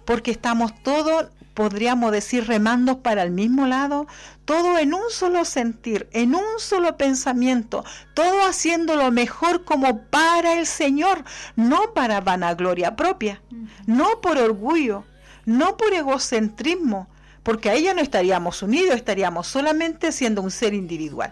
Porque 0.04 0.30
estamos 0.30 0.74
todos, 0.84 1.28
podríamos 1.54 2.12
decir, 2.12 2.48
remando 2.48 3.02
para 3.02 3.24
el 3.24 3.32
mismo 3.32 3.66
lado, 3.66 4.08
todo 4.44 4.78
en 4.78 4.94
un 4.94 5.10
solo 5.10 5.46
sentir, 5.46 6.10
en 6.12 6.36
un 6.36 6.60
solo 6.60 6.98
pensamiento, 6.98 7.86
todo 8.14 8.46
haciendo 8.46 8.98
lo 8.98 9.10
mejor 9.10 9.64
como 9.64 10.02
para 10.04 10.60
el 10.60 10.66
Señor, 10.68 11.24
no 11.56 11.94
para 11.94 12.20
vanagloria 12.20 12.98
propia, 12.98 13.42
no 13.86 14.20
por 14.22 14.38
orgullo, 14.38 15.06
no 15.46 15.78
por 15.78 15.94
egocentrismo, 15.94 17.08
porque 17.46 17.70
ahí 17.70 17.84
ya 17.84 17.94
no 17.94 18.02
estaríamos 18.02 18.64
unidos, 18.64 18.96
estaríamos 18.96 19.46
solamente 19.46 20.12
siendo 20.12 20.42
un 20.42 20.50
ser 20.50 20.74
individual. 20.74 21.32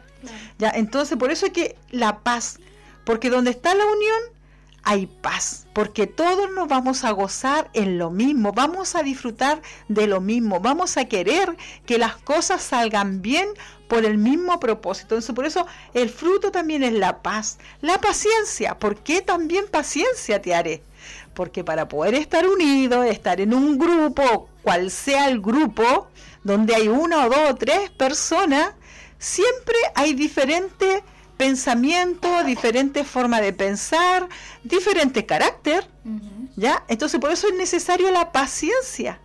¿Ya? 0.60 0.70
Entonces, 0.70 1.18
por 1.18 1.32
eso 1.32 1.48
es 1.48 1.54
que 1.54 1.76
la 1.90 2.20
paz, 2.20 2.60
porque 3.04 3.32
donde 3.32 3.50
está 3.50 3.74
la 3.74 3.84
unión, 3.84 4.22
hay 4.84 5.08
paz, 5.08 5.66
porque 5.74 6.08
todos 6.08 6.52
nos 6.52 6.68
vamos 6.68 7.06
a 7.06 7.12
gozar 7.12 7.70
en 7.74 7.98
lo 7.98 8.10
mismo, 8.10 8.52
vamos 8.52 8.96
a 8.96 9.04
disfrutar 9.04 9.62
de 9.88 10.08
lo 10.08 10.20
mismo, 10.20 10.60
vamos 10.60 10.98
a 10.98 11.06
querer 11.06 11.56
que 11.86 11.98
las 11.98 12.18
cosas 12.18 12.62
salgan 12.62 13.22
bien 13.22 13.48
por 13.88 14.06
el 14.06 14.18
mismo 14.18 14.60
propósito. 14.60 15.16
Entonces, 15.16 15.36
por 15.36 15.46
eso 15.46 15.66
el 15.94 16.10
fruto 16.10 16.52
también 16.52 16.84
es 16.84 16.94
la 16.94 17.22
paz, 17.22 17.60
la 17.82 18.00
paciencia. 18.02 18.78
¿Por 18.78 18.98
qué 18.98 19.22
también 19.22 19.66
paciencia 19.72 20.42
te 20.42 20.54
haré? 20.54 20.84
Porque 21.34 21.64
para 21.64 21.88
poder 21.88 22.16
estar 22.16 22.48
unidos, 22.48 23.06
estar 23.06 23.40
en 23.40 23.54
un 23.54 23.78
grupo, 23.78 24.50
cual 24.64 24.92
sea 24.92 25.30
el 25.30 25.40
grupo, 25.40 26.08
donde 26.44 26.76
hay 26.76 26.90
una 26.90 27.26
o 27.26 27.30
dos 27.30 27.52
o 27.52 27.56
tres 27.56 27.90
personas, 27.92 28.74
siempre 29.18 29.76
hay 29.96 30.14
diferentes 30.14 31.04
pensamientos, 31.38 32.46
diferentes 32.46 33.08
formas 33.08 33.42
de 33.42 33.54
pensar, 33.54 34.28
diferente 34.64 35.26
carácter, 35.26 35.88
¿ya? 36.56 36.84
Entonces 36.88 37.20
por 37.20 37.32
eso 37.32 37.48
es 37.48 37.56
necesario 37.56 38.12
la 38.12 38.32
paciencia. 38.32 39.20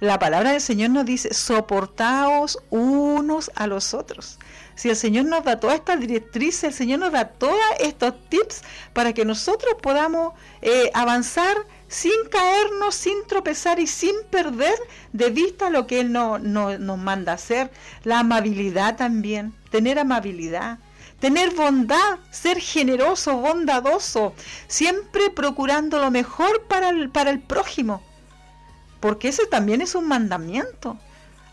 La 0.00 0.18
palabra 0.18 0.52
del 0.52 0.60
Señor 0.60 0.90
nos 0.90 1.06
dice, 1.06 1.32
soportaos 1.32 2.58
unos 2.70 3.50
a 3.54 3.66
los 3.66 3.94
otros. 3.94 4.38
Si 4.74 4.90
el 4.90 4.96
Señor 4.96 5.26
nos 5.26 5.44
da 5.44 5.60
toda 5.60 5.74
esta 5.74 5.96
directriz, 5.96 6.64
el 6.64 6.72
Señor 6.72 6.98
nos 6.98 7.12
da 7.12 7.28
todos 7.28 7.60
estos 7.78 8.14
tips 8.28 8.62
para 8.92 9.12
que 9.12 9.24
nosotros 9.24 9.76
podamos 9.80 10.34
eh, 10.62 10.90
avanzar 10.94 11.56
sin 11.88 12.28
caernos, 12.28 12.96
sin 12.96 13.24
tropezar 13.28 13.78
y 13.78 13.86
sin 13.86 14.14
perder 14.30 14.74
de 15.12 15.30
vista 15.30 15.70
lo 15.70 15.86
que 15.86 16.00
Él 16.00 16.10
no, 16.10 16.38
nos 16.40 16.98
manda 16.98 17.34
hacer. 17.34 17.70
La 18.02 18.18
amabilidad 18.18 18.96
también, 18.96 19.54
tener 19.70 20.00
amabilidad, 20.00 20.78
tener 21.24 21.54
bondad, 21.54 22.18
ser 22.30 22.60
generoso, 22.60 23.38
bondadoso, 23.38 24.34
siempre 24.66 25.30
procurando 25.30 25.98
lo 25.98 26.10
mejor 26.10 26.64
para 26.64 26.90
el, 26.90 27.08
para 27.08 27.30
el 27.30 27.40
prójimo, 27.40 28.02
porque 29.00 29.28
ese 29.28 29.46
también 29.46 29.80
es 29.80 29.94
un 29.94 30.06
mandamiento. 30.06 30.98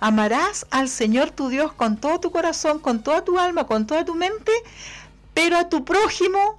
Amarás 0.02 0.66
al 0.72 0.90
Señor 0.90 1.32
tu 1.32 1.48
Dios 1.48 1.72
con 1.72 1.96
todo 1.96 2.20
tu 2.20 2.32
corazón, 2.32 2.80
con 2.80 3.02
toda 3.02 3.24
tu 3.24 3.40
alma, 3.40 3.66
con 3.66 3.88
toda 3.88 4.04
tu 4.04 4.14
mente, 4.14 4.52
pero 5.34 5.56
a 5.56 5.70
tu 5.70 5.86
prójimo 5.86 6.58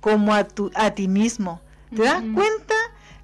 como 0.00 0.34
a, 0.34 0.42
tu, 0.42 0.72
a 0.74 0.90
ti 0.90 1.06
mismo. 1.06 1.60
¿Te 1.94 2.02
das 2.02 2.24
cuenta? 2.34 2.74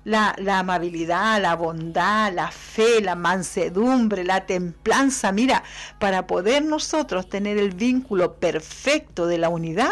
La, 0.05 0.37
amabilidad, 0.59 1.41
la 1.41 1.57
bondad, 1.57 2.33
la 2.33 2.51
fe, 2.51 3.01
la 3.01 3.15
mansedumbre, 3.15 4.23
la 4.23 4.45
templanza. 4.45 5.33
Mira, 5.33 5.65
para 5.99 6.27
poder 6.27 6.63
nosotros 6.63 7.29
tener 7.29 7.57
el 7.57 7.71
vínculo 7.71 8.35
perfecto 8.35 9.27
de 9.27 9.39
la 9.39 9.49
unidad, 9.49 9.91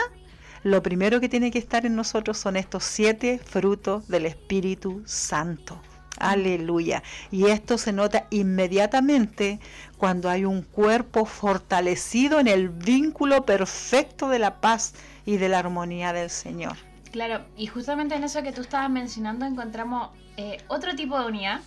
lo 0.62 0.83
primero 0.83 1.19
que 1.19 1.28
tiene 1.28 1.50
que 1.50 1.59
estar 1.59 1.87
en 1.87 1.97
nosotros 1.97 2.38
son 2.38 2.57
estos 2.57 2.85
siete 2.85 3.40
frutos 3.42 4.07
del 4.09 4.26
Espíritu 4.26 5.02
Santo. 5.07 5.81
Aleluya. 6.19 7.02
Y 7.31 7.47
esto 7.47 7.78
se 7.78 7.92
nota 7.92 8.26
inmediatamente 8.31 9.59
cuando 9.99 10.31
hay 10.31 10.45
un 10.45 10.62
cuerpo 10.62 11.25
fortalecido 11.25 12.38
en 12.38 12.49
el 12.49 12.69
vínculo 12.69 13.45
perfecto 13.45 14.28
de 14.28 14.38
la 14.38 14.61
paz 14.61 14.95
y 15.26 15.38
de 15.38 15.49
la 15.49 15.59
armonía 15.59 16.12
del 16.12 16.31
Señor. 16.31 16.76
Claro, 17.12 17.45
y 17.57 17.66
justamente 17.66 18.14
en 18.14 18.25
eso 18.25 18.42
que 18.42 18.52
tú 18.52 18.62
estabas 18.62 18.90
mencionando 18.90 19.45
encontramos 19.45 20.11
eh, 20.38 20.59
otro 20.69 20.97
tipo 20.97 21.19
de 21.21 21.26
unidad, 21.26 21.61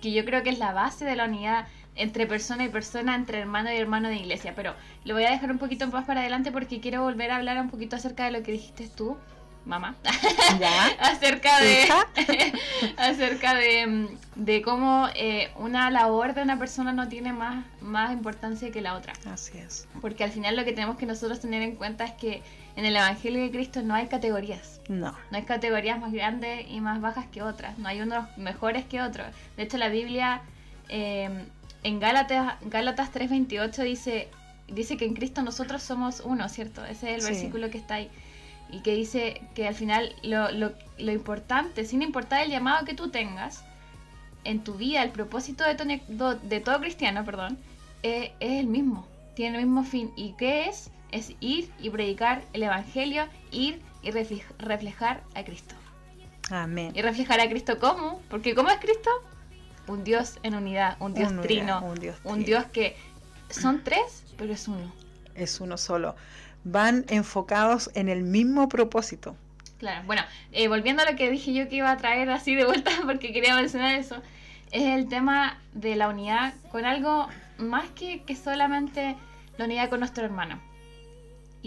que 0.00 0.10
yo 0.12 0.24
creo 0.24 0.42
que 0.42 0.50
es 0.50 0.58
la 0.58 0.72
base 0.72 1.04
de 1.04 1.16
la 1.16 1.24
unidad 1.24 1.66
entre 1.94 2.26
persona 2.26 2.64
y 2.64 2.68
persona, 2.68 3.14
entre 3.14 3.38
hermano 3.38 3.72
y 3.72 3.76
hermano 3.76 4.08
de 4.08 4.16
iglesia. 4.16 4.54
Pero 4.56 4.74
lo 5.04 5.14
voy 5.14 5.24
a 5.24 5.30
dejar 5.30 5.50
un 5.50 5.58
poquito 5.58 5.86
más 5.88 6.06
para 6.06 6.20
adelante 6.20 6.50
porque 6.50 6.80
quiero 6.80 7.02
volver 7.02 7.30
a 7.30 7.36
hablar 7.36 7.60
un 7.60 7.70
poquito 7.70 7.96
acerca 7.96 8.24
de 8.24 8.30
lo 8.30 8.42
que 8.42 8.52
dijiste 8.52 8.88
tú 8.88 9.16
mamá, 9.66 9.96
acerca 11.00 11.60
de 11.60 11.88
acerca 12.96 13.54
de, 13.54 14.16
de 14.36 14.62
cómo 14.62 15.08
eh, 15.14 15.50
una 15.56 15.90
labor 15.90 16.34
de 16.34 16.42
una 16.42 16.58
persona 16.58 16.92
no 16.92 17.08
tiene 17.08 17.32
más, 17.32 17.66
más 17.80 18.12
importancia 18.12 18.70
que 18.70 18.80
la 18.80 18.94
otra. 18.94 19.12
Así 19.30 19.58
es. 19.58 19.88
Porque 20.00 20.24
al 20.24 20.30
final 20.30 20.56
lo 20.56 20.64
que 20.64 20.72
tenemos 20.72 20.96
que 20.96 21.06
nosotros 21.06 21.40
tener 21.40 21.62
en 21.62 21.76
cuenta 21.76 22.04
es 22.04 22.12
que 22.12 22.42
en 22.76 22.84
el 22.84 22.94
Evangelio 22.94 23.42
de 23.42 23.50
Cristo 23.50 23.82
no 23.82 23.94
hay 23.94 24.06
categorías. 24.06 24.80
No. 24.88 25.12
No 25.30 25.36
hay 25.36 25.42
categorías 25.44 25.98
más 25.98 26.12
grandes 26.12 26.66
y 26.68 26.80
más 26.80 27.00
bajas 27.00 27.26
que 27.26 27.42
otras. 27.42 27.78
No 27.78 27.88
hay 27.88 28.00
unos 28.00 28.26
mejores 28.36 28.84
que 28.84 29.02
otros. 29.02 29.26
De 29.56 29.64
hecho, 29.64 29.78
la 29.78 29.88
Biblia 29.88 30.42
eh, 30.88 31.46
en 31.82 32.00
Gálatas, 32.00 32.54
Gálatas 32.62 33.12
3.28 33.12 33.82
dice, 33.82 34.28
dice 34.68 34.96
que 34.96 35.06
en 35.06 35.14
Cristo 35.14 35.42
nosotros 35.42 35.82
somos 35.82 36.20
uno, 36.20 36.48
¿cierto? 36.48 36.84
Ese 36.84 37.14
es 37.14 37.24
el 37.24 37.30
versículo 37.30 37.70
que 37.70 37.78
está 37.78 37.94
ahí. 37.94 38.10
y 38.70 38.80
que 38.82 38.94
dice 38.94 39.40
que 39.54 39.66
al 39.68 39.74
final 39.74 40.14
lo, 40.22 40.50
lo, 40.52 40.72
lo 40.98 41.12
importante, 41.12 41.84
sin 41.84 42.02
importar 42.02 42.42
el 42.44 42.50
llamado 42.50 42.84
que 42.84 42.94
tú 42.94 43.10
tengas, 43.10 43.64
en 44.44 44.62
tu 44.62 44.74
vida, 44.74 45.02
el 45.02 45.10
propósito 45.10 45.64
de, 45.64 46.00
de 46.42 46.60
todo 46.60 46.80
cristiano, 46.80 47.24
perdón, 47.24 47.58
es, 48.02 48.30
es 48.40 48.60
el 48.60 48.66
mismo, 48.66 49.06
tiene 49.34 49.58
el 49.58 49.66
mismo 49.66 49.84
fin. 49.84 50.12
¿Y 50.16 50.34
qué 50.38 50.68
es? 50.68 50.90
Es 51.12 51.32
ir 51.40 51.70
y 51.78 51.90
predicar 51.90 52.42
el 52.52 52.62
Evangelio, 52.62 53.26
ir 53.50 53.80
y 54.02 54.10
reflejar 54.10 55.22
a 55.34 55.44
Cristo. 55.44 55.74
Amén. 56.50 56.92
Y 56.94 57.02
reflejar 57.02 57.40
a 57.40 57.48
Cristo 57.48 57.78
cómo? 57.78 58.20
Porque 58.28 58.54
¿cómo 58.54 58.70
es 58.70 58.78
Cristo? 58.78 59.10
Un 59.88 60.04
Dios 60.04 60.38
en 60.42 60.54
unidad, 60.54 60.96
un 61.00 61.14
Dios 61.14 61.32
trino, 61.42 61.84
un, 61.84 61.94
Dios, 61.96 62.16
un 62.24 62.44
Dios 62.44 62.64
que 62.66 62.96
son 63.50 63.84
tres, 63.84 64.24
pero 64.36 64.52
es 64.52 64.68
uno. 64.68 64.92
Es 65.34 65.60
uno 65.60 65.76
solo. 65.76 66.16
Van 66.64 67.04
enfocados 67.08 67.90
en 67.94 68.08
el 68.08 68.22
mismo 68.22 68.68
propósito. 68.68 69.36
Claro, 69.78 70.04
bueno, 70.06 70.22
eh, 70.52 70.68
volviendo 70.68 71.02
a 71.02 71.10
lo 71.10 71.16
que 71.16 71.30
dije 71.30 71.52
yo 71.52 71.68
que 71.68 71.76
iba 71.76 71.90
a 71.90 71.96
traer 71.96 72.30
así 72.30 72.54
de 72.54 72.64
vuelta, 72.64 72.90
porque 73.04 73.32
quería 73.32 73.54
mencionar 73.54 73.94
eso, 73.94 74.16
es 74.72 74.82
el 74.82 75.08
tema 75.08 75.58
de 75.72 75.96
la 75.96 76.08
unidad 76.08 76.54
con 76.70 76.84
algo 76.84 77.28
más 77.58 77.88
que, 77.90 78.22
que 78.22 78.34
solamente 78.34 79.16
la 79.58 79.64
unidad 79.66 79.90
con 79.90 80.00
nuestro 80.00 80.24
hermano. 80.24 80.60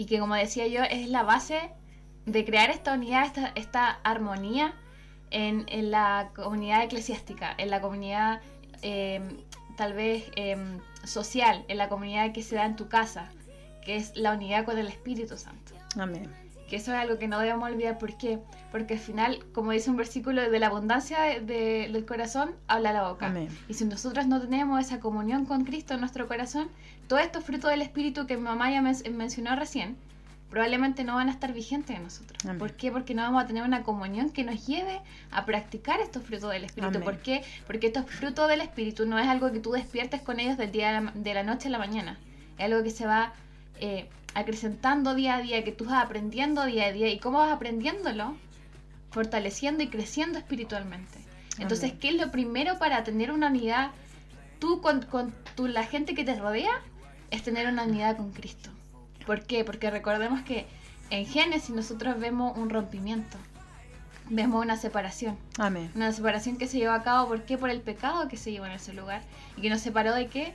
Y 0.00 0.06
que 0.06 0.18
como 0.18 0.34
decía 0.34 0.66
yo, 0.66 0.82
es 0.82 1.10
la 1.10 1.24
base 1.24 1.60
de 2.24 2.46
crear 2.46 2.70
esta 2.70 2.94
unidad, 2.94 3.26
esta, 3.26 3.52
esta 3.54 3.90
armonía 4.02 4.72
en, 5.30 5.66
en, 5.68 5.90
la 5.90 6.30
comunidad 6.34 6.84
eclesiástica, 6.84 7.54
en 7.58 7.68
la 7.68 7.82
comunidad 7.82 8.40
em, 8.80 9.36
tal 9.76 9.92
vez 9.92 10.24
em, 10.36 10.78
social, 11.04 11.66
en 11.68 11.76
la 11.76 11.90
comunidad 11.90 12.32
que 12.32 12.42
se 12.42 12.54
da 12.54 12.64
en 12.64 12.76
tu 12.76 12.88
casa, 12.88 13.28
que 13.84 13.96
es 13.96 14.16
la 14.16 14.32
unidad 14.32 14.64
con 14.64 14.78
el 14.78 14.86
Espíritu 14.86 15.36
Santo. 15.36 15.74
Amén. 15.98 16.32
Que 16.70 16.76
eso 16.76 16.92
es 16.92 16.98
algo 16.98 17.18
que 17.18 17.28
no 17.28 17.38
debemos 17.38 17.68
olvidar. 17.70 17.98
¿Por 17.98 18.16
qué? 18.16 18.38
Porque 18.72 18.94
al 18.94 19.00
final, 19.00 19.44
como 19.52 19.72
dice 19.72 19.90
un 19.90 19.98
versículo, 19.98 20.50
de 20.50 20.58
la 20.58 20.68
abundancia 20.68 21.40
del 21.40 22.06
corazón 22.06 22.54
habla 22.68 22.94
la 22.94 23.06
boca. 23.06 23.26
Amén. 23.26 23.50
Y 23.68 23.74
si 23.74 23.84
nosotros 23.84 24.26
no 24.26 24.40
tenemos 24.40 24.80
esa 24.80 24.98
comunión 24.98 25.44
con 25.44 25.66
Cristo 25.66 25.92
en 25.92 26.00
nuestro 26.00 26.26
corazón, 26.26 26.70
todos 27.10 27.24
estos 27.24 27.42
frutos 27.42 27.72
del 27.72 27.82
Espíritu 27.82 28.24
que 28.28 28.36
mi 28.36 28.44
mamá 28.44 28.70
ya 28.70 28.80
mencionó 28.82 29.56
recién, 29.56 29.96
probablemente 30.48 31.02
no 31.02 31.16
van 31.16 31.28
a 31.28 31.32
estar 31.32 31.52
vigentes 31.52 31.96
en 31.96 32.04
nosotros. 32.04 32.40
¿Por 32.56 32.74
qué? 32.74 32.92
Porque 32.92 33.14
no 33.14 33.22
vamos 33.22 33.42
a 33.42 33.48
tener 33.48 33.64
una 33.64 33.82
comunión 33.82 34.30
que 34.30 34.44
nos 34.44 34.64
lleve 34.64 35.00
a 35.32 35.44
practicar 35.44 35.98
estos 35.98 36.22
frutos 36.22 36.52
del 36.52 36.62
Espíritu. 36.62 37.00
¿Por 37.00 37.18
qué? 37.18 37.42
Porque 37.66 37.88
estos 37.88 38.06
frutos 38.06 38.48
del 38.48 38.60
Espíritu 38.60 39.06
no 39.06 39.18
es 39.18 39.26
algo 39.26 39.50
que 39.50 39.58
tú 39.58 39.72
despiertes 39.72 40.22
con 40.22 40.38
ellos 40.38 40.56
del 40.56 40.70
día 40.70 41.12
de 41.12 41.34
la, 41.34 41.42
noche 41.42 41.66
a 41.66 41.72
la 41.72 41.78
mañana. 41.78 42.16
Es 42.58 42.66
algo 42.66 42.80
que 42.84 42.90
se 42.90 43.06
va 43.06 43.32
eh, 43.80 44.08
acrecentando 44.34 45.16
día 45.16 45.34
a 45.34 45.42
día, 45.42 45.64
que 45.64 45.72
tú 45.72 45.86
vas 45.86 46.04
aprendiendo 46.04 46.64
día 46.64 46.86
a 46.86 46.92
día. 46.92 47.08
¿Y 47.08 47.18
cómo 47.18 47.38
vas 47.38 47.50
aprendiéndolo? 47.50 48.36
Fortaleciendo 49.10 49.82
y 49.82 49.88
creciendo 49.88 50.38
espiritualmente. 50.38 51.18
Entonces, 51.58 51.92
¿qué 51.92 52.10
es 52.10 52.14
lo 52.14 52.30
primero 52.30 52.78
para 52.78 53.02
tener 53.02 53.32
una 53.32 53.48
unidad? 53.48 53.90
Tú 54.60 54.80
con, 54.80 55.02
con 55.02 55.34
la 55.56 55.82
gente 55.82 56.14
que 56.14 56.22
te 56.22 56.36
rodea 56.38 56.70
es 57.30 57.42
tener 57.42 57.66
una 57.66 57.84
unidad 57.84 58.16
con 58.16 58.32
Cristo. 58.32 58.70
¿Por 59.26 59.44
qué? 59.44 59.64
Porque 59.64 59.90
recordemos 59.90 60.42
que 60.42 60.66
en 61.10 61.26
Génesis 61.26 61.70
nosotros 61.70 62.18
vemos 62.18 62.56
un 62.56 62.70
rompimiento, 62.70 63.36
vemos 64.28 64.62
una 64.62 64.76
separación. 64.76 65.36
Amén. 65.58 65.90
Una 65.94 66.12
separación 66.12 66.56
que 66.56 66.66
se 66.66 66.78
llevó 66.78 66.94
a 66.94 67.02
cabo, 67.02 67.28
¿por 67.28 67.42
qué? 67.42 67.58
Por 67.58 67.70
el 67.70 67.80
pecado 67.80 68.28
que 68.28 68.36
se 68.36 68.52
llevó 68.52 68.66
en 68.66 68.72
ese 68.72 68.92
lugar. 68.92 69.22
¿Y 69.56 69.62
que 69.62 69.70
nos 69.70 69.80
separó 69.80 70.14
de 70.14 70.28
qué? 70.28 70.54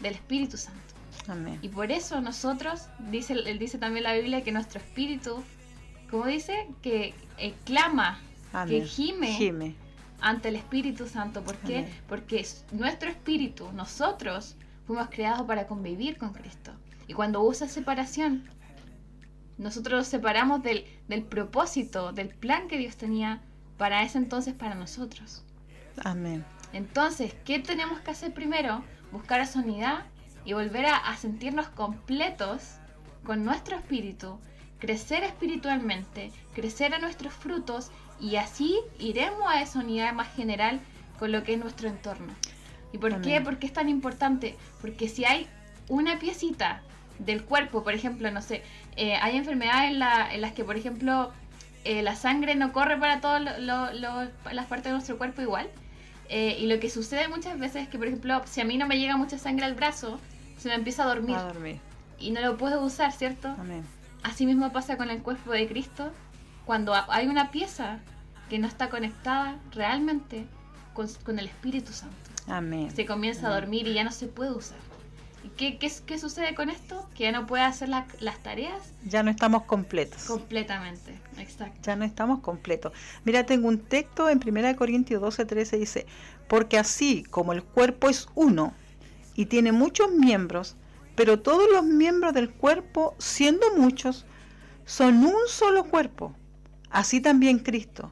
Del 0.00 0.14
Espíritu 0.14 0.56
Santo. 0.56 0.80
Amén. 1.28 1.58
Y 1.62 1.68
por 1.68 1.90
eso 1.90 2.20
nosotros, 2.20 2.88
dice, 3.10 3.34
dice 3.58 3.78
también 3.78 4.04
la 4.04 4.14
Biblia 4.14 4.42
que 4.42 4.52
nuestro 4.52 4.80
espíritu, 4.80 5.42
¿cómo 6.10 6.26
dice? 6.26 6.66
Que 6.82 7.14
eh, 7.38 7.54
clama, 7.64 8.20
que 8.68 8.84
gime, 8.84 9.74
ante 10.20 10.48
el 10.48 10.56
Espíritu 10.56 11.06
Santo. 11.06 11.42
¿Por 11.42 11.56
qué? 11.56 11.88
Porque 12.08 12.46
nuestro 12.72 13.10
espíritu, 13.10 13.70
nosotros, 13.72 14.56
fuimos 14.86 15.08
creados 15.10 15.46
para 15.46 15.66
convivir 15.66 16.18
con 16.18 16.32
Cristo. 16.32 16.72
Y 17.06 17.14
cuando 17.14 17.42
usa 17.42 17.68
separación, 17.68 18.48
nosotros 19.58 19.98
nos 19.98 20.08
separamos 20.08 20.62
del, 20.62 20.84
del 21.08 21.22
propósito, 21.22 22.12
del 22.12 22.28
plan 22.28 22.68
que 22.68 22.78
Dios 22.78 22.96
tenía 22.96 23.42
para 23.76 24.02
ese 24.02 24.18
entonces 24.18 24.54
para 24.54 24.74
nosotros. 24.74 25.44
Amén. 26.04 26.44
Entonces, 26.72 27.34
¿qué 27.44 27.60
tenemos 27.60 28.00
que 28.00 28.10
hacer 28.10 28.34
primero? 28.34 28.82
Buscar 29.12 29.40
esa 29.40 29.60
unidad 29.60 30.06
y 30.44 30.54
volver 30.54 30.86
a, 30.86 30.96
a, 30.96 31.16
sentirnos 31.16 31.68
completos 31.68 32.76
con 33.24 33.44
nuestro 33.44 33.76
espíritu, 33.76 34.38
crecer 34.78 35.22
espiritualmente, 35.22 36.32
crecer 36.52 36.94
a 36.94 36.98
nuestros 36.98 37.32
frutos 37.32 37.90
y 38.20 38.36
así 38.36 38.78
iremos 38.98 39.44
a 39.46 39.62
esa 39.62 39.78
unidad 39.78 40.12
más 40.12 40.34
general 40.34 40.80
con 41.18 41.32
lo 41.32 41.42
que 41.44 41.54
es 41.54 41.60
nuestro 41.60 41.88
entorno. 41.88 42.34
¿Y 42.94 42.98
por 42.98 43.20
qué? 43.22 43.40
Porque 43.40 43.66
es 43.66 43.72
tan 43.72 43.88
importante. 43.88 44.56
Porque 44.80 45.08
si 45.08 45.24
hay 45.24 45.48
una 45.88 46.20
piecita 46.20 46.80
del 47.18 47.42
cuerpo, 47.42 47.82
por 47.82 47.92
ejemplo, 47.92 48.30
no 48.30 48.40
sé, 48.40 48.62
eh, 48.96 49.16
hay 49.20 49.36
enfermedades 49.36 49.90
en, 49.90 49.98
las 49.98 50.52
que, 50.52 50.62
por 50.62 50.76
ejemplo, 50.76 51.32
eh, 51.82 52.02
la 52.02 52.14
sangre 52.14 52.54
no 52.54 52.72
corre 52.72 52.96
para 52.96 53.20
todas 53.20 53.42
las 53.42 54.66
partes 54.66 54.84
de 54.84 54.92
nuestro 54.92 55.18
cuerpo 55.18 55.42
igual. 55.42 55.68
Eh, 56.28 56.56
y 56.60 56.68
lo 56.68 56.78
que 56.78 56.88
sucede 56.88 57.26
muchas 57.26 57.58
veces 57.58 57.82
es 57.82 57.88
que, 57.88 57.98
por 57.98 58.06
ejemplo, 58.06 58.40
si 58.46 58.60
a 58.60 58.64
mí 58.64 58.78
no 58.78 58.86
me 58.86 58.96
llega 58.96 59.16
mucha 59.16 59.38
sangre 59.38 59.66
al 59.66 59.74
brazo, 59.74 60.20
se 60.56 60.68
me 60.68 60.76
empieza 60.76 61.02
a 61.02 61.06
dormir. 61.06 61.36
Y 62.20 62.30
no 62.30 62.42
lo 62.42 62.56
puedo 62.56 62.80
usar, 62.80 63.10
¿cierto? 63.10 63.48
Amén. 63.58 63.82
Así 64.22 64.46
mismo 64.46 64.70
pasa 64.70 64.96
con 64.96 65.10
el 65.10 65.20
cuerpo 65.20 65.50
de 65.50 65.66
Cristo. 65.66 66.12
Cuando 66.64 66.94
hay 67.08 67.26
una 67.26 67.50
pieza 67.50 67.98
que 68.48 68.60
no 68.60 68.68
está 68.68 68.88
conectada 68.88 69.58
realmente 69.72 70.46
con, 70.92 71.38
el 71.40 71.46
Espíritu 71.46 71.92
Santo. 71.92 72.33
Amén. 72.46 72.90
Se 72.94 73.06
comienza 73.06 73.48
a 73.48 73.54
dormir 73.54 73.86
y 73.86 73.94
ya 73.94 74.04
no 74.04 74.12
se 74.12 74.26
puede 74.26 74.52
usar. 74.52 74.78
¿Qué, 75.56 75.78
qué, 75.78 75.92
qué 76.06 76.18
sucede 76.18 76.54
con 76.54 76.70
esto? 76.70 77.06
Que 77.14 77.24
ya 77.24 77.32
no 77.32 77.46
puede 77.46 77.62
hacer 77.62 77.88
las 77.88 78.42
tareas. 78.42 78.92
Ya 79.04 79.22
no 79.22 79.30
estamos 79.30 79.64
completos. 79.64 80.24
Completamente, 80.24 81.18
exacto. 81.38 81.78
Ya 81.82 81.96
no 81.96 82.04
estamos 82.04 82.40
completos. 82.40 82.92
Mira, 83.24 83.44
tengo 83.44 83.68
un 83.68 83.78
texto 83.78 84.30
en 84.30 84.40
1 84.44 84.76
Corintios 84.76 85.20
12, 85.20 85.44
13, 85.44 85.78
dice, 85.78 86.06
porque 86.48 86.78
así 86.78 87.24
como 87.24 87.52
el 87.52 87.62
cuerpo 87.62 88.08
es 88.08 88.26
uno 88.34 88.74
y 89.34 89.46
tiene 89.46 89.72
muchos 89.72 90.10
miembros, 90.10 90.76
pero 91.14 91.40
todos 91.40 91.68
los 91.70 91.84
miembros 91.84 92.32
del 92.32 92.50
cuerpo, 92.50 93.14
siendo 93.18 93.66
muchos, 93.76 94.24
son 94.86 95.24
un 95.24 95.34
solo 95.46 95.84
cuerpo. 95.84 96.34
Así 96.90 97.20
también 97.20 97.58
Cristo, 97.58 98.10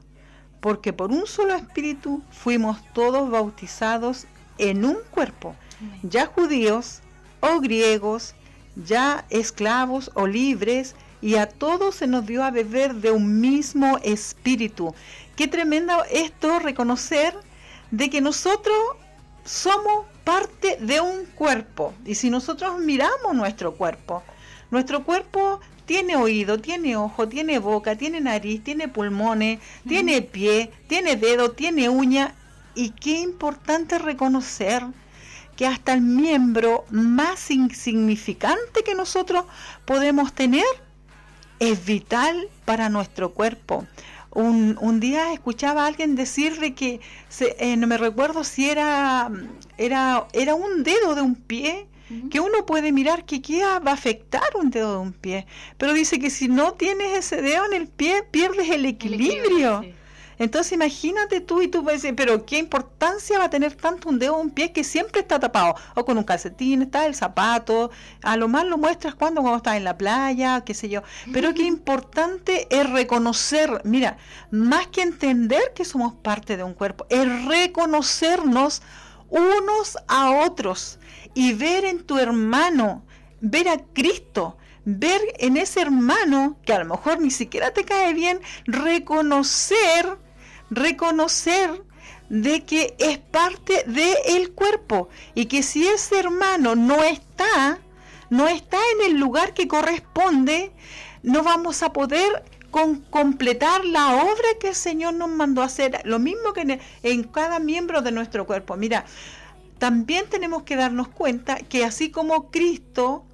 porque 0.62 0.92
por 0.92 1.10
un 1.10 1.26
solo 1.26 1.54
espíritu 1.56 2.22
fuimos 2.30 2.78
todos 2.94 3.28
bautizados 3.28 4.26
en 4.58 4.84
un 4.84 4.96
cuerpo, 5.10 5.56
ya 6.04 6.26
judíos, 6.26 7.00
o 7.40 7.58
griegos, 7.58 8.36
ya 8.76 9.26
esclavos 9.28 10.12
o 10.14 10.28
libres, 10.28 10.94
y 11.20 11.34
a 11.34 11.48
todos 11.48 11.96
se 11.96 12.06
nos 12.06 12.24
dio 12.26 12.44
a 12.44 12.52
beber 12.52 12.94
de 12.94 13.10
un 13.10 13.40
mismo 13.40 13.98
espíritu. 14.04 14.94
Qué 15.34 15.48
tremendo 15.48 16.04
esto 16.10 16.60
reconocer 16.60 17.34
de 17.90 18.08
que 18.08 18.20
nosotros 18.20 18.76
somos 19.44 20.06
parte 20.22 20.78
de 20.80 21.00
un 21.00 21.24
cuerpo. 21.34 21.92
Y 22.06 22.14
si 22.14 22.30
nosotros 22.30 22.78
miramos 22.78 23.34
nuestro 23.34 23.74
cuerpo, 23.74 24.22
nuestro 24.70 25.02
cuerpo 25.02 25.60
tiene 25.86 26.16
oído, 26.16 26.58
tiene 26.58 26.96
ojo, 26.96 27.28
tiene 27.28 27.58
boca, 27.58 27.96
tiene 27.96 28.20
nariz, 28.20 28.62
tiene 28.62 28.88
pulmones, 28.88 29.60
tiene 29.86 30.22
pie, 30.22 30.70
tiene 30.88 31.16
dedo, 31.16 31.52
tiene 31.52 31.88
uña. 31.88 32.34
Y 32.74 32.90
qué 32.90 33.20
importante 33.20 33.98
reconocer 33.98 34.82
que 35.56 35.66
hasta 35.66 35.92
el 35.92 36.00
miembro 36.00 36.84
más 36.90 37.50
insignificante 37.50 38.82
que 38.84 38.94
nosotros 38.94 39.44
podemos 39.84 40.32
tener 40.32 40.64
es 41.58 41.84
vital 41.84 42.48
para 42.64 42.88
nuestro 42.88 43.32
cuerpo. 43.32 43.86
Un, 44.30 44.78
un 44.80 44.98
día 44.98 45.32
escuchaba 45.32 45.84
a 45.84 45.86
alguien 45.86 46.16
decirle 46.16 46.74
que, 46.74 47.00
eh, 47.38 47.76
no 47.76 47.86
me 47.86 47.98
recuerdo 47.98 48.44
si 48.44 48.70
era, 48.70 49.30
era, 49.76 50.26
era 50.32 50.54
un 50.54 50.82
dedo 50.82 51.14
de 51.14 51.20
un 51.20 51.34
pie, 51.34 51.86
que 52.30 52.40
uno 52.40 52.66
puede 52.66 52.92
mirar 52.92 53.24
que 53.24 53.40
qué 53.40 53.62
va 53.62 53.90
a 53.90 53.94
afectar 53.94 54.42
un 54.54 54.70
dedo 54.70 54.92
de 54.92 54.98
un 54.98 55.12
pie, 55.12 55.46
pero 55.78 55.92
dice 55.92 56.18
que 56.18 56.30
si 56.30 56.48
no 56.48 56.72
tienes 56.74 57.16
ese 57.16 57.42
dedo 57.42 57.64
en 57.66 57.74
el 57.74 57.88
pie, 57.88 58.22
pierdes 58.30 58.70
el 58.70 58.84
equilibrio. 58.86 59.82
Entonces 60.42 60.72
imagínate 60.72 61.40
tú 61.40 61.62
y 61.62 61.68
tú 61.68 61.84
puedes 61.84 62.02
decir, 62.02 62.16
pero 62.16 62.44
¿qué 62.44 62.58
importancia 62.58 63.38
va 63.38 63.44
a 63.44 63.50
tener 63.50 63.76
tanto 63.76 64.08
un 64.08 64.18
dedo 64.18 64.34
o 64.34 64.40
un 64.40 64.50
pie 64.50 64.72
que 64.72 64.82
siempre 64.82 65.20
está 65.20 65.38
tapado? 65.38 65.76
O 65.94 66.04
con 66.04 66.18
un 66.18 66.24
calcetín, 66.24 66.82
está 66.82 67.06
el 67.06 67.14
zapato, 67.14 67.92
a 68.22 68.36
lo 68.36 68.48
más 68.48 68.64
lo 68.64 68.76
muestras 68.76 69.14
cuando, 69.14 69.40
cuando 69.40 69.58
estás 69.58 69.76
en 69.76 69.84
la 69.84 69.96
playa, 69.96 70.62
qué 70.62 70.74
sé 70.74 70.88
yo. 70.88 71.02
Pero 71.32 71.54
qué 71.54 71.62
importante 71.76 72.66
es 72.70 72.90
reconocer, 72.90 73.82
mira, 73.84 74.16
más 74.50 74.88
que 74.88 75.02
entender 75.02 75.62
que 75.76 75.84
somos 75.84 76.14
parte 76.14 76.56
de 76.56 76.64
un 76.64 76.74
cuerpo, 76.74 77.06
es 77.08 77.44
reconocernos 77.46 78.82
unos 79.32 79.96
a 80.08 80.30
otros 80.44 80.98
y 81.34 81.54
ver 81.54 81.84
en 81.84 82.04
tu 82.04 82.18
hermano, 82.18 83.02
ver 83.40 83.68
a 83.68 83.78
Cristo, 83.78 84.58
ver 84.84 85.20
en 85.38 85.56
ese 85.56 85.80
hermano, 85.80 86.58
que 86.64 86.74
a 86.74 86.78
lo 86.78 86.84
mejor 86.84 87.20
ni 87.20 87.30
siquiera 87.30 87.72
te 87.72 87.84
cae 87.84 88.12
bien, 88.12 88.40
reconocer, 88.66 90.18
reconocer 90.70 91.82
de 92.28 92.64
que 92.64 92.94
es 92.98 93.18
parte 93.18 93.84
del 93.86 94.52
cuerpo 94.52 95.08
y 95.34 95.46
que 95.46 95.62
si 95.62 95.86
ese 95.86 96.18
hermano 96.18 96.76
no 96.76 97.02
está, 97.02 97.78
no 98.28 98.48
está 98.48 98.78
en 98.96 99.10
el 99.12 99.18
lugar 99.18 99.54
que 99.54 99.68
corresponde, 99.68 100.72
no 101.22 101.42
vamos 101.42 101.82
a 101.82 101.92
poder 101.92 102.44
con 102.72 103.02
completar 103.02 103.84
la 103.84 104.16
obra 104.24 104.48
que 104.58 104.70
el 104.70 104.74
Señor 104.74 105.12
nos 105.12 105.28
mandó 105.28 105.60
a 105.60 105.66
hacer, 105.66 106.00
lo 106.04 106.18
mismo 106.18 106.54
que 106.54 106.80
en, 107.02 107.24
cada 107.24 107.60
miembro 107.60 108.00
de 108.00 108.12
nuestro 108.12 108.46
cuerpo. 108.46 108.76
Mira, 108.76 109.04
también 109.78 110.24
tenemos 110.30 110.62
que 110.62 110.74
darnos 110.74 111.08
cuenta 111.08 111.56
que 111.56 111.84
así 111.84 112.10
como 112.10 112.50
Cristo 112.50 113.26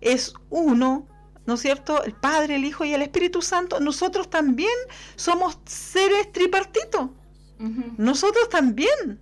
es 0.00 0.34
uno, 0.50 1.06
¿no 1.46 1.54
es 1.54 1.60
cierto? 1.60 2.02
El 2.02 2.14
Padre, 2.14 2.56
el 2.56 2.64
Hijo 2.64 2.84
y 2.84 2.92
el 2.92 3.02
Espíritu 3.02 3.40
Santo, 3.40 3.78
nosotros 3.78 4.28
también 4.28 4.74
somos 5.14 5.58
seres 5.64 6.32
tripartitos. 6.32 7.10
Nosotros 7.96 8.48
también 8.48 9.20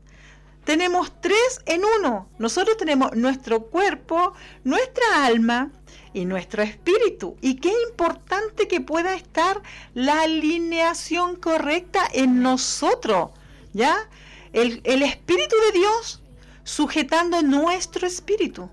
tenemos 0.64 1.20
tres 1.20 1.60
en 1.66 1.82
uno. 1.98 2.30
Nosotros 2.38 2.78
tenemos 2.78 3.14
nuestro 3.14 3.66
cuerpo, 3.66 4.32
nuestra 4.64 5.26
alma 5.26 5.70
y 6.12 6.24
nuestro 6.24 6.62
espíritu. 6.62 7.36
Y 7.40 7.56
qué 7.56 7.72
importante 7.88 8.68
que 8.68 8.80
pueda 8.80 9.14
estar 9.14 9.62
la 9.94 10.22
alineación 10.22 11.36
correcta 11.36 12.08
en 12.12 12.42
nosotros. 12.42 13.30
¿Ya? 13.72 14.08
El, 14.52 14.80
el 14.84 15.02
espíritu 15.02 15.56
de 15.66 15.78
Dios 15.78 16.22
sujetando 16.64 17.42
nuestro 17.42 18.06
espíritu. 18.06 18.68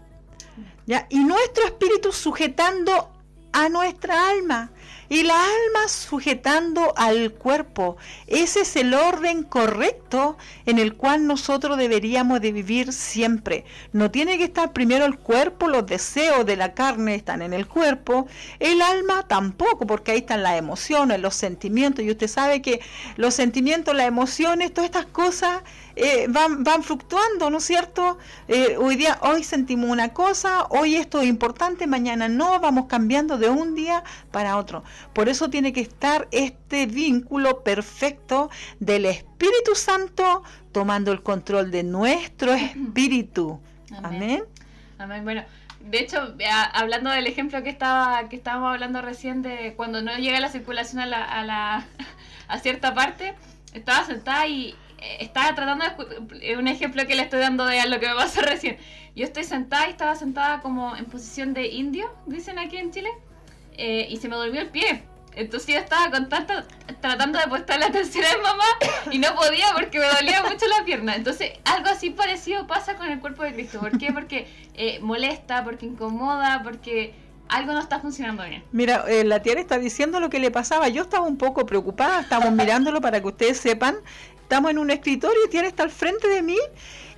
¿Ya? 0.85 1.07
Y 1.09 1.19
nuestro 1.19 1.65
espíritu 1.65 2.11
sujetando 2.11 3.11
a 3.57 3.69
nuestra 3.69 4.29
alma 4.29 4.69
y 5.09 5.23
la 5.23 5.33
alma 5.33 5.87
sujetando 5.87 6.93
al 6.95 7.31
cuerpo. 7.31 7.97
Ese 8.27 8.61
es 8.61 8.75
el 8.75 8.93
orden 8.93 9.41
correcto 9.41 10.37
en 10.67 10.77
el 10.77 10.93
cual 10.95 11.25
nosotros 11.25 11.75
deberíamos 11.75 12.39
de 12.39 12.51
vivir 12.51 12.93
siempre. 12.93 13.65
No 13.93 14.11
tiene 14.11 14.37
que 14.37 14.43
estar 14.43 14.73
primero 14.73 15.05
el 15.05 15.17
cuerpo, 15.17 15.69
los 15.69 15.87
deseos 15.87 16.45
de 16.45 16.55
la 16.55 16.75
carne 16.75 17.15
están 17.15 17.41
en 17.41 17.53
el 17.53 17.67
cuerpo, 17.67 18.27
el 18.59 18.79
alma 18.83 19.23
tampoco, 19.27 19.87
porque 19.87 20.11
ahí 20.11 20.19
están 20.19 20.43
las 20.43 20.59
emociones, 20.59 21.19
los 21.19 21.33
sentimientos, 21.33 22.05
y 22.05 22.11
usted 22.11 22.27
sabe 22.27 22.61
que 22.61 22.79
los 23.15 23.33
sentimientos, 23.33 23.95
las 23.95 24.07
emociones, 24.07 24.71
todas 24.71 24.89
estas 24.89 25.07
cosas 25.07 25.63
eh, 25.99 26.27
van, 26.29 26.63
van 26.63 26.83
fluctuando, 26.83 27.49
¿no 27.49 27.57
es 27.57 27.63
cierto? 27.63 28.19
Eh, 28.47 28.77
hoy 28.77 28.95
día, 28.95 29.17
hoy 29.21 29.43
sentimos 29.43 29.89
una 29.89 30.13
cosa, 30.13 30.67
hoy 30.69 30.95
esto 30.95 31.21
es 31.21 31.27
importante, 31.27 31.87
mañana 31.87 32.29
no, 32.29 32.59
vamos 32.59 32.85
cambiando 32.85 33.39
de 33.39 33.49
un 33.49 33.73
día 33.73 34.03
para 34.31 34.57
otro. 34.57 34.83
Por 35.13 35.27
eso 35.27 35.49
tiene 35.49 35.73
que 35.73 35.81
estar 35.81 36.27
este 36.29 36.85
vínculo 36.85 37.63
perfecto 37.63 38.51
del 38.79 39.05
Espíritu 39.05 39.73
Santo 39.73 40.43
tomando 40.71 41.11
el 41.11 41.23
control 41.23 41.71
de 41.71 41.83
nuestro 41.83 42.53
espíritu. 42.53 43.59
Amén. 44.03 44.43
Amén. 44.99 45.23
Bueno, 45.23 45.43
de 45.79 45.99
hecho, 45.99 46.35
hablando 46.73 47.09
del 47.09 47.25
ejemplo 47.25 47.63
que 47.63 47.69
estaba 47.69 48.29
que 48.29 48.35
estábamos 48.35 48.71
hablando 48.71 49.01
recién 49.01 49.41
de 49.41 49.73
cuando 49.75 50.03
no 50.03 50.15
llega 50.17 50.39
la 50.39 50.49
circulación 50.49 51.01
a 51.01 51.07
la, 51.07 51.23
a, 51.23 51.43
la, 51.43 51.85
a 52.47 52.59
cierta 52.59 52.93
parte, 52.93 53.33
estaba 53.73 54.05
sentada 54.05 54.45
y 54.45 54.75
estaba 55.19 55.55
tratando 55.55 55.85
de 56.39 56.57
un 56.57 56.67
ejemplo 56.67 57.05
que 57.05 57.15
le 57.15 57.23
estoy 57.23 57.39
dando 57.39 57.65
de 57.65 57.85
lo 57.87 57.99
que 57.99 58.07
me 58.07 58.15
pasó 58.15 58.41
recién. 58.53 58.77
Yo 59.15 59.23
estoy 59.23 59.43
sentada 59.43 59.87
y 59.87 59.91
estaba 59.91 60.15
sentada 60.15 60.61
como 60.61 60.95
en 60.95 61.05
posición 61.05 61.53
de 61.53 61.67
indio, 61.67 62.13
dicen 62.25 62.59
aquí 62.59 62.77
en 62.77 62.91
Chile, 62.91 63.09
eh, 63.77 64.07
y 64.09 64.17
se 64.17 64.27
me 64.29 64.35
durmió 64.35 64.61
el 64.61 64.69
pie. 64.69 65.03
Entonces 65.35 65.75
yo 65.75 65.79
estaba 65.79 66.09
con 66.09 66.29
tanta, 66.29 66.65
tratando 66.99 67.37
de 67.37 67.47
prestar 67.47 67.79
la 67.79 67.87
atención 67.87 68.25
a 68.25 68.37
mi 68.37 68.43
mamá 68.43 68.63
y 69.11 69.19
no 69.19 69.35
podía 69.35 69.67
porque 69.75 69.99
me 69.99 70.07
dolía 70.07 70.41
mucho 70.43 70.65
la 70.67 70.83
pierna. 70.83 71.15
Entonces 71.15 71.51
algo 71.63 71.89
así 71.89 72.09
parecido 72.09 72.65
pasa 72.65 72.95
con 72.95 73.07
el 73.07 73.19
cuerpo 73.19 73.43
de 73.43 73.53
Cristo. 73.53 73.79
¿Por 73.79 73.97
qué? 73.99 74.11
Porque 74.11 74.47
eh, 74.73 74.99
molesta, 74.99 75.63
porque 75.63 75.85
incomoda, 75.85 76.63
porque 76.63 77.13
algo 77.49 77.73
no 77.73 77.79
está 77.79 77.99
funcionando 77.99 78.43
bien. 78.43 78.63
Mira, 78.71 79.05
la 79.23 79.41
tía 79.41 79.53
está 79.53 79.77
diciendo 79.77 80.19
lo 80.19 80.29
que 80.29 80.39
le 80.39 80.51
pasaba. 80.51 80.89
Yo 80.89 81.03
estaba 81.03 81.25
un 81.25 81.37
poco 81.37 81.65
preocupada, 81.65 82.21
estamos 82.21 82.51
mirándolo 82.51 82.99
para 82.99 83.21
que 83.21 83.27
ustedes 83.27 83.59
sepan 83.59 83.95
estamos 84.47 84.71
en 84.71 84.77
un 84.77 84.89
escritorio 84.91 85.43
y 85.45 85.49
Tiara 85.49 85.67
está 85.67 85.83
al 85.83 85.91
frente 85.91 86.29
de 86.29 86.41
mí. 86.41 86.57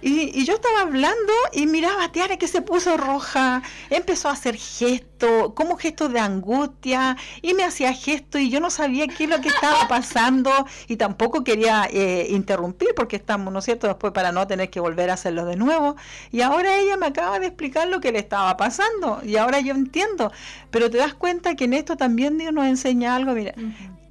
Y, 0.02 0.46
yo 0.46 0.56
estaba 0.56 0.82
hablando 0.82 1.34
y 1.52 1.68
miraba 1.68 2.06
a 2.06 2.12
Tiara 2.12 2.38
que 2.38 2.48
se 2.48 2.64
puso 2.64 2.98
roja, 2.98 3.62
empezó 3.92 4.30
a 4.30 4.32
hacer 4.32 4.56
gestos, 4.56 5.54
como 5.54 5.78
gestos 5.78 6.12
de 6.12 6.20
angustia, 6.20 7.18
y 7.44 7.54
me 7.54 7.64
hacía 7.64 7.94
gestos 7.94 8.42
y 8.42 8.50
yo 8.50 8.62
no 8.62 8.72
sabía 8.72 9.08
qué 9.08 9.26
es 9.26 9.30
lo 9.30 9.42
que 9.42 9.50
estaba 9.50 9.88
pasando. 9.90 10.50
Y 10.88 10.96
tampoco 10.96 11.44
quería 11.44 11.88
eh, 11.92 12.26
interrumpir 12.32 12.90
porque 12.96 13.18
estamos, 13.18 13.54
¿no 13.54 13.60
es 13.60 13.66
cierto?, 13.66 13.86
después 13.86 14.12
para 14.12 14.32
no 14.32 14.48
tener 14.48 14.72
que 14.72 14.80
volver 14.80 15.12
a 15.12 15.14
hacerlo 15.14 15.46
de 15.46 15.56
nuevo. 15.56 15.98
Y 16.32 16.42
ahora 16.42 16.80
ella 16.80 16.98
me 16.98 17.06
acaba 17.06 17.38
de 17.38 17.46
explicar 17.46 17.90
lo 17.90 18.00
que 18.00 18.12
le 18.12 18.18
estaba 18.18 18.58
pasando. 18.58 19.22
Y 19.24 19.36
ahora 19.36 19.60
yo 19.60 19.76
entiendo, 19.76 20.32
pero 20.72 20.90
te 20.90 20.98
das 20.98 21.14
cuenta 21.14 21.56
que 21.56 21.66
en 21.66 21.76
esto 21.76 21.96
también 21.96 22.40
Dios 22.40 22.54
nos 22.54 22.66
enseña 22.66 23.16
algo, 23.16 23.34
mira, 23.34 23.54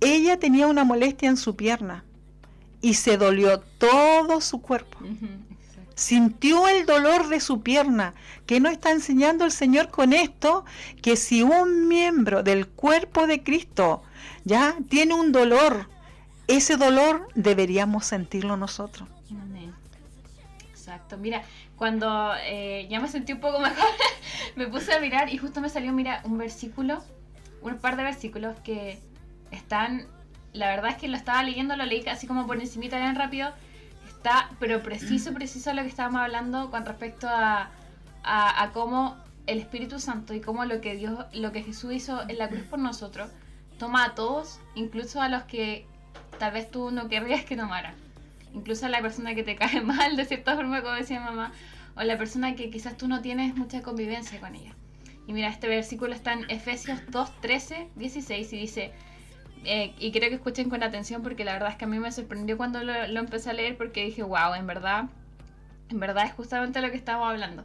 ella 0.01 0.39
tenía 0.39 0.69
una 0.69 0.85
molestia 0.85 1.29
en 1.29 1.37
su 1.37 1.57
pierna 1.57 2.05
y 2.81 2.95
se 2.95 3.17
dolió 3.17 3.61
todo 3.61 4.41
su 4.41 4.61
cuerpo. 4.61 4.99
Sintió 5.95 6.69
el 6.69 6.87
dolor 6.87 7.29
de 7.29 7.41
su 7.41 7.63
pierna. 7.63 8.15
que 8.47 8.61
nos 8.61 8.73
está 8.73 8.93
enseñando 8.93 9.45
el 9.45 9.51
Señor 9.51 9.91
con 9.91 10.13
esto? 10.13 10.65
Que 11.03 11.17
si 11.17 11.43
un 11.43 11.89
miembro 11.89 12.43
del 12.43 12.67
cuerpo 12.69 13.27
de 13.27 13.43
Cristo 13.43 14.03
ya 14.45 14.77
tiene 14.89 15.15
un 15.15 15.33
dolor, 15.33 15.89
ese 16.47 16.77
dolor 16.77 17.29
deberíamos 17.35 18.07
sentirlo 18.07 18.57
nosotros. 18.57 19.09
Exacto. 20.71 21.19
Mira, 21.19 21.43
cuando 21.77 22.33
eh, 22.45 22.87
ya 22.89 23.01
me 23.01 23.09
sentí 23.09 23.33
un 23.33 23.41
poco 23.41 23.59
mejor, 23.61 23.87
me 24.57 24.67
puse 24.69 24.93
a 24.95 25.01
mirar 25.01 25.29
y 25.33 25.37
justo 25.37 25.61
me 25.61 25.69
salió, 25.69 25.93
mira, 25.93 26.23
un 26.25 26.39
versículo, 26.39 27.03
un 27.61 27.77
par 27.79 27.97
de 27.97 28.05
versículos 28.05 28.59
que 28.61 29.01
están 29.51 30.07
la 30.53 30.69
verdad 30.69 30.91
es 30.91 30.97
que 30.97 31.09
lo 31.09 31.17
estaba 31.17 31.43
leyendo, 31.43 31.77
lo 31.77 31.85
leí 31.85 32.07
así 32.09 32.27
como 32.27 32.47
por 32.47 32.61
encimita 32.61 32.99
bien 32.99 33.15
rápido. 33.15 33.51
Está, 34.09 34.51
pero 34.59 34.83
preciso, 34.83 35.33
preciso 35.33 35.73
lo 35.73 35.83
que 35.83 35.89
estábamos 35.89 36.23
hablando 36.23 36.71
con 36.71 36.85
respecto 36.85 37.29
a, 37.29 37.71
a, 38.25 38.71
cómo 38.73 39.17
el 39.47 39.59
Espíritu 39.59 40.01
Santo 40.01 40.35
y 40.35 40.41
cómo 40.41 40.65
lo 40.65 40.81
que 40.81 40.97
Dios, 40.97 41.25
lo 41.33 41.53
que 41.53 41.63
Jesús 41.63 41.93
hizo 41.93 42.29
en 42.29 42.39
la 42.39 42.49
cruz 42.49 42.63
por 42.63 42.79
nosotros, 42.79 43.31
toma 43.79 44.05
a 44.05 44.15
todos, 44.15 44.59
incluso 44.75 45.23
a 45.23 45.29
los 45.29 45.45
que 45.45 45.87
tal 46.39 46.53
vez 46.53 46.71
tú 46.71 46.91
no 46.91 47.09
querrías 47.09 47.45
que 47.45 47.57
tomara. 47.57 47.95
Incluso 48.55 48.87
a 48.87 48.89
la 48.89 49.01
persona 49.01 49.35
que 49.35 49.45
te 49.45 49.57
cae 49.57 49.81
mal, 49.83 50.17
de 50.17 50.25
cierta 50.25 50.57
forma, 50.57 50.83
como 50.83 50.95
decía 50.95 51.21
mamá, 51.21 51.53
o 51.97 52.03
la 52.03 52.19
persona 52.19 52.55
que 52.55 52.71
quizás 52.71 52.97
tú 52.97 53.09
no 53.09 53.21
tienes 53.21 53.57
mucha 53.57 53.83
convivencia 53.83 54.41
con 54.41 54.55
ella. 54.55 54.75
Y 55.27 55.33
mira, 55.33 55.49
este 55.49 55.69
versículo 55.69 56.15
está 56.15 56.33
en 56.33 56.51
Efesios 56.51 57.01
2, 57.11 57.41
13, 57.41 57.89
16 57.97 58.53
y 58.53 58.57
dice, 58.57 58.93
eh, 59.65 59.95
y 59.99 60.13
creo 60.13 60.29
que 60.29 60.37
escuchen 60.37 60.71
con 60.71 60.83
atención 60.83 61.23
porque 61.23 61.45
la 61.45 61.53
verdad 61.53 61.71
es 61.71 61.77
que 61.77 61.85
a 61.85 61.89
mí 61.89 61.99
me 61.99 62.13
sorprendió 62.13 62.57
cuando 62.57 62.83
lo, 62.83 62.93
empecé 62.93 63.51
a 63.51 63.53
leer 63.53 63.77
porque 63.77 64.05
dije, 64.05 64.23
wow, 64.23 64.55
en 64.55 64.67
verdad, 64.67 65.05
en 65.91 66.01
verdad 66.01 66.27
es 66.27 66.33
justamente 66.33 66.81
lo 66.81 66.91
que 66.91 66.97
estamos 66.97 67.29
hablando. 67.29 67.65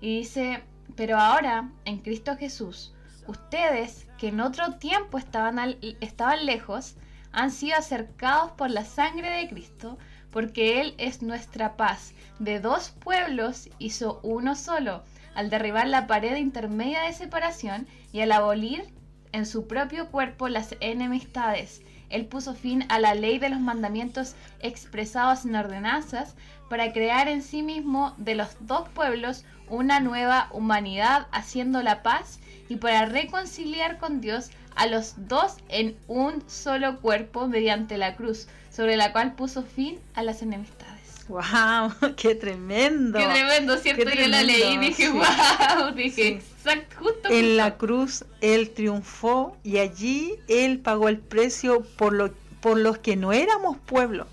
Y 0.00 0.18
dice, 0.18 0.62
pero 0.96 1.18
ahora, 1.18 1.70
en 1.84 1.98
Cristo 1.98 2.36
Jesús, 2.36 2.94
ustedes 3.26 4.06
que 4.18 4.28
en 4.28 4.40
otro 4.40 4.74
tiempo 4.74 5.18
estaban, 5.18 5.76
estaban 6.00 6.46
lejos, 6.46 6.96
han 7.32 7.50
sido 7.50 7.76
acercados 7.76 8.52
por 8.52 8.70
la 8.70 8.84
sangre 8.84 9.30
de 9.30 9.48
Cristo, 9.48 9.98
porque 10.30 10.80
Él 10.80 10.94
es 10.98 11.22
nuestra 11.22 11.76
paz. 11.76 12.14
De 12.38 12.60
dos 12.60 12.90
pueblos 12.90 13.68
hizo 13.78 14.20
uno 14.22 14.54
solo, 14.56 15.04
al 15.34 15.50
derribar 15.50 15.86
la 15.86 16.06
pared 16.06 16.36
intermedia 16.36 17.02
de 17.02 17.12
separación 17.12 17.86
y 18.12 18.20
al 18.20 18.32
abolir 18.32 18.92
en 19.32 19.46
su 19.46 19.66
propio 19.66 20.08
cuerpo 20.10 20.48
las 20.48 20.76
enemistades. 20.80 21.82
Él 22.08 22.26
puso 22.26 22.54
fin 22.54 22.84
a 22.88 22.98
la 22.98 23.14
ley 23.14 23.38
de 23.38 23.48
los 23.48 23.60
mandamientos 23.60 24.34
expresados 24.60 25.44
en 25.44 25.54
ordenanzas 25.54 26.34
para 26.68 26.92
crear 26.92 27.28
en 27.28 27.42
sí 27.42 27.62
mismo 27.62 28.14
de 28.16 28.34
los 28.34 28.56
dos 28.60 28.88
pueblos 28.88 29.44
una 29.68 30.00
nueva 30.00 30.48
humanidad 30.52 31.28
haciendo 31.30 31.82
la 31.82 32.02
paz 32.02 32.40
y 32.68 32.76
para 32.76 33.06
reconciliar 33.06 33.98
con 33.98 34.20
Dios 34.20 34.50
a 34.76 34.86
los 34.86 35.14
dos 35.28 35.56
en 35.68 35.96
un 36.08 36.42
solo 36.48 37.00
cuerpo 37.00 37.46
mediante 37.46 37.98
la 37.98 38.16
cruz, 38.16 38.48
sobre 38.70 38.96
la 38.96 39.12
cual 39.12 39.34
puso 39.34 39.62
fin 39.62 39.98
a 40.14 40.22
las 40.22 40.42
enemistades. 40.42 40.99
¡Wow! 41.30 42.14
¡Qué 42.16 42.34
tremendo! 42.34 43.18
¡Qué 43.18 43.24
tremendo! 43.24 43.78
¿Cierto? 43.78 44.10
Yo 44.10 44.26
la 44.26 44.42
leí 44.42 44.74
y 44.74 44.78
dije, 44.78 45.10
¡wow! 45.10 45.92
Dije, 45.94 46.28
exacto, 46.28 46.96
justo. 46.98 47.28
En 47.30 47.56
la 47.56 47.76
cruz 47.76 48.24
Él 48.40 48.70
triunfó 48.70 49.56
y 49.62 49.78
allí 49.78 50.34
Él 50.48 50.80
pagó 50.80 51.08
el 51.08 51.18
precio 51.18 51.82
por, 51.96 52.12
lo, 52.12 52.32
por 52.60 52.78
los 52.78 52.98
que 52.98 53.14
no 53.14 53.32
éramos 53.32 53.76
pueblo, 53.86 54.26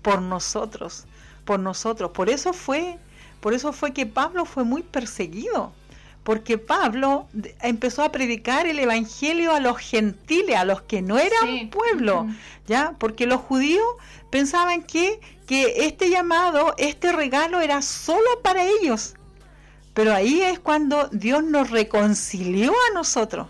por 0.00 0.22
nosotros, 0.22 1.04
por 1.44 1.60
nosotros. 1.60 2.10
Por 2.12 2.30
eso 2.30 2.54
fue, 2.54 2.98
por 3.40 3.52
eso 3.52 3.74
fue 3.74 3.92
que 3.92 4.06
Pablo 4.06 4.46
fue 4.46 4.64
muy 4.64 4.82
perseguido 4.82 5.72
porque 6.24 6.56
Pablo 6.56 7.28
empezó 7.60 8.02
a 8.02 8.10
predicar 8.10 8.66
el 8.66 8.78
evangelio 8.78 9.52
a 9.52 9.60
los 9.60 9.76
gentiles, 9.76 10.56
a 10.56 10.64
los 10.64 10.80
que 10.80 11.02
no 11.02 11.18
eran 11.18 11.68
pueblo, 11.68 12.26
¿ya? 12.66 12.94
Porque 12.98 13.26
los 13.26 13.42
judíos 13.42 13.84
pensaban 14.34 14.82
que, 14.82 15.20
que 15.46 15.86
este 15.86 16.10
llamado, 16.10 16.74
este 16.76 17.12
regalo 17.12 17.60
era 17.60 17.82
solo 17.82 18.42
para 18.42 18.64
ellos. 18.66 19.14
Pero 19.92 20.12
ahí 20.12 20.42
es 20.42 20.58
cuando 20.58 21.06
Dios 21.12 21.44
nos 21.44 21.70
reconcilió 21.70 22.72
a 22.72 22.94
nosotros. 22.94 23.46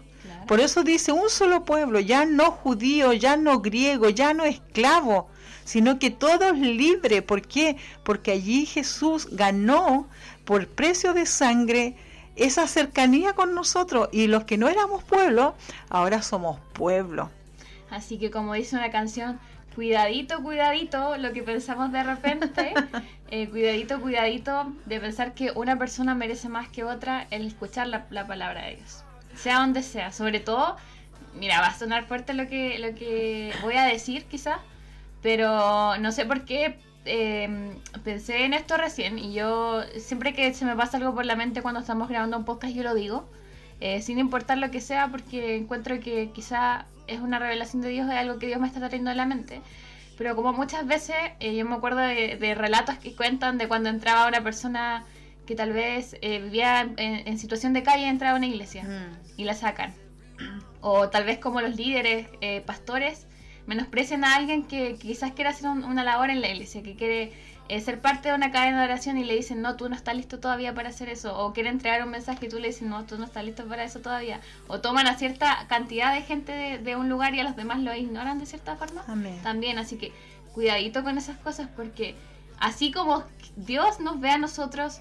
Por 0.47 0.61
eso 0.61 0.83
dice 0.83 1.11
un 1.11 1.31
solo 1.31 1.65
pueblo, 1.65 2.01
ya 2.01 2.27
no 2.27 2.51
judío, 2.51 3.15
ya 3.15 3.39
no 3.39 3.61
griego, 3.61 4.11
ya 4.11 4.35
no 4.35 4.45
esclavo, 4.45 5.31
sino 5.65 5.99
que 5.99 6.11
todos 6.11 6.55
libres. 6.59 7.23
¿Por 7.23 7.41
qué? 7.41 7.79
Porque 8.03 8.33
allí 8.33 8.67
Jesús 8.67 9.29
ganó 9.33 10.07
por 10.45 10.69
precio 10.69 11.15
de 11.15 11.25
sangre 11.25 11.97
esa 12.37 12.69
cercanía 12.69 13.33
con 13.33 13.55
nosotros 13.55 14.11
y 14.13 14.27
los 14.27 14.45
que 14.45 14.59
no 14.59 14.69
éramos 14.69 15.03
pueblo, 15.03 15.55
ahora 15.89 16.21
somos 16.21 16.61
pueblo. 16.75 17.31
Así 17.89 18.19
que 18.19 18.31
como 18.31 18.53
dice 18.53 18.77
una 18.77 18.91
canción, 18.91 19.41
cuidadito, 19.75 20.43
cuidadito, 20.43 21.17
lo 21.17 21.33
que 21.33 21.43
pensamos 21.43 21.93
de 21.93 22.03
repente, 22.03 22.75
eh, 23.31 23.49
cuidadito, 23.49 24.01
cuidadito 24.01 24.73
de 24.87 25.01
pensar 25.01 25.35
que 25.35 25.51
una 25.53 25.79
persona 25.79 26.15
merece 26.15 26.49
más 26.49 26.69
que 26.69 26.85
otra 26.85 27.27
el 27.31 27.47
escuchar 27.47 27.89
la, 27.89 28.07
la, 28.11 28.27
palabra 28.27 28.67
de 28.67 28.77
Dios, 28.77 29.05
sea 29.35 29.59
donde 29.59 29.83
sea, 29.83 30.13
sobre 30.13 30.41
todo, 30.41 30.77
mira, 31.35 31.61
va 31.61 31.69
a 31.69 31.79
sonar 31.79 32.05
fuerte 32.05 32.35
lo 32.35 32.49
que, 32.49 32.79
lo 32.79 32.95
que 32.95 33.53
voy 33.63 33.75
a 33.75 33.85
decir 33.85 34.25
quizás, 34.25 34.59
pero 35.23 35.97
no 35.99 36.13
sé 36.13 36.25
por 36.27 36.45
qué 36.45 36.79
eh, 37.07 37.75
pensé 38.03 38.45
en 38.45 38.55
esto 38.55 38.77
recién 38.77 39.19
y 39.19 39.35
yo 39.35 39.83
siempre 39.99 40.33
que 40.33 40.55
se 40.55 40.65
me 40.65 40.75
pasa 40.75 40.97
algo 40.97 41.15
por 41.15 41.27
la 41.27 41.37
mente 41.37 41.61
cuando 41.61 41.81
estamos 41.81 42.09
grabando 42.09 42.39
un 42.39 42.45
podcast 42.45 42.75
yo 42.75 42.83
lo 42.83 42.95
digo, 42.95 43.29
eh, 43.81 44.01
sin 44.01 44.19
importar 44.19 44.59
lo 44.59 44.71
que 44.71 44.81
sea 44.81 45.09
porque 45.09 45.57
encuentro 45.57 46.01
que 46.01 46.31
quizá 46.33 46.87
es 47.07 47.21
una 47.21 47.39
revelación 47.39 47.83
de 47.83 47.89
Dios, 47.91 48.09
es 48.09 48.17
algo 48.17 48.39
que 48.39 48.47
Dios 48.47 48.61
me 48.61 48.67
está 48.67 48.81
trayendo 48.81 49.11
a 49.11 49.15
la 49.15 49.27
mente. 49.27 49.61
Pero 50.17 50.37
como 50.37 50.53
muchas 50.53 50.87
veces 50.87 51.17
eh, 51.41 51.57
yo 51.57 51.65
me 51.65 51.75
acuerdo 51.75 52.01
de, 52.01 52.55
relatos 52.55 52.97
que 52.99 53.17
cuentan 53.17 53.59
de 53.59 53.67
cuando 53.67 53.89
entraba 53.89 54.29
una 54.29 54.43
persona 54.43 55.05
que 55.47 55.55
tal 55.55 55.73
vez 55.73 56.17
eh, 56.23 56.41
vivía 56.41 56.89
en, 56.97 57.39
situación 57.39 57.73
de 57.73 57.83
calle, 57.83 58.09
entraba 58.09 58.35
a 58.35 58.39
una 58.39 58.47
iglesia 58.47 58.85
mm. 58.85 59.41
y 59.41 59.45
la 59.45 59.55
sacan. 59.55 59.93
O 60.81 61.09
tal 61.09 61.25
vez 61.25 61.39
como 61.39 61.61
los 61.61 61.77
líderes, 61.77 62.29
pastores, 62.67 63.27
menosprecian 63.67 64.25
a 64.25 64.37
alguien 64.37 64.65
que, 64.65 64.97
quizás 64.97 65.33
quiere 65.33 65.51
hacer 65.51 65.69
una 65.71 66.05
labor 66.05 66.31
en 66.31 66.41
la 66.41 66.49
iglesia, 66.49 66.83
que 66.83 66.95
quiere 66.95 67.33
eh, 67.69 67.81
ser 67.81 68.01
parte 68.01 68.29
de 68.29 68.35
una 68.35 68.51
cadena 68.51 68.81
de 68.81 68.85
oración 68.85 69.17
y 69.17 69.25
le 69.25 69.35
dicen, 69.35 69.63
no, 69.63 69.77
tú 69.77 69.89
no 69.89 69.97
estás 69.97 70.15
listo 70.15 70.39
todavía 70.39 70.75
para 70.75 70.91
hacer 70.91 71.09
eso, 71.09 71.39
o 71.39 71.53
quiere 71.53 71.71
entregar 71.71 72.03
un 72.03 72.11
mensaje 72.11 72.47
y 72.47 72.49
tú 72.49 72.59
le 72.59 72.69
dices, 72.69 72.83
no, 72.83 73.05
tú 73.05 73.17
no 73.17 73.25
estás 73.25 73.45
listo 73.45 73.65
para 73.67 73.85
eso 73.85 74.01
todavía, 74.01 74.41
o 74.69 74.81
toman 74.81 75.07
a 75.07 75.17
cierta 75.17 75.67
cantidad 75.69 76.15
de 76.15 76.23
gente 76.23 76.53
de, 76.79 76.97
un 76.97 77.09
lugar 77.09 77.35
y 77.35 77.41
a 77.41 77.45
los 77.45 77.57
demás 77.57 77.81
lo 77.81 77.95
ignoran 77.95 78.39
de 78.39 78.47
cierta 78.47 78.77
forma, 78.77 79.05
también, 79.43 79.79
así 79.79 79.97
que 79.97 80.13
cuidadito 80.53 81.03
con 81.03 81.19
esas 81.19 81.37
cosas 81.39 81.69
porque 81.75 82.15
así 82.61 82.93
como 82.93 83.25
Dios 83.57 83.99
nos 83.99 84.21
ve 84.21 84.31
a 84.31 84.39
nosotros 84.39 85.01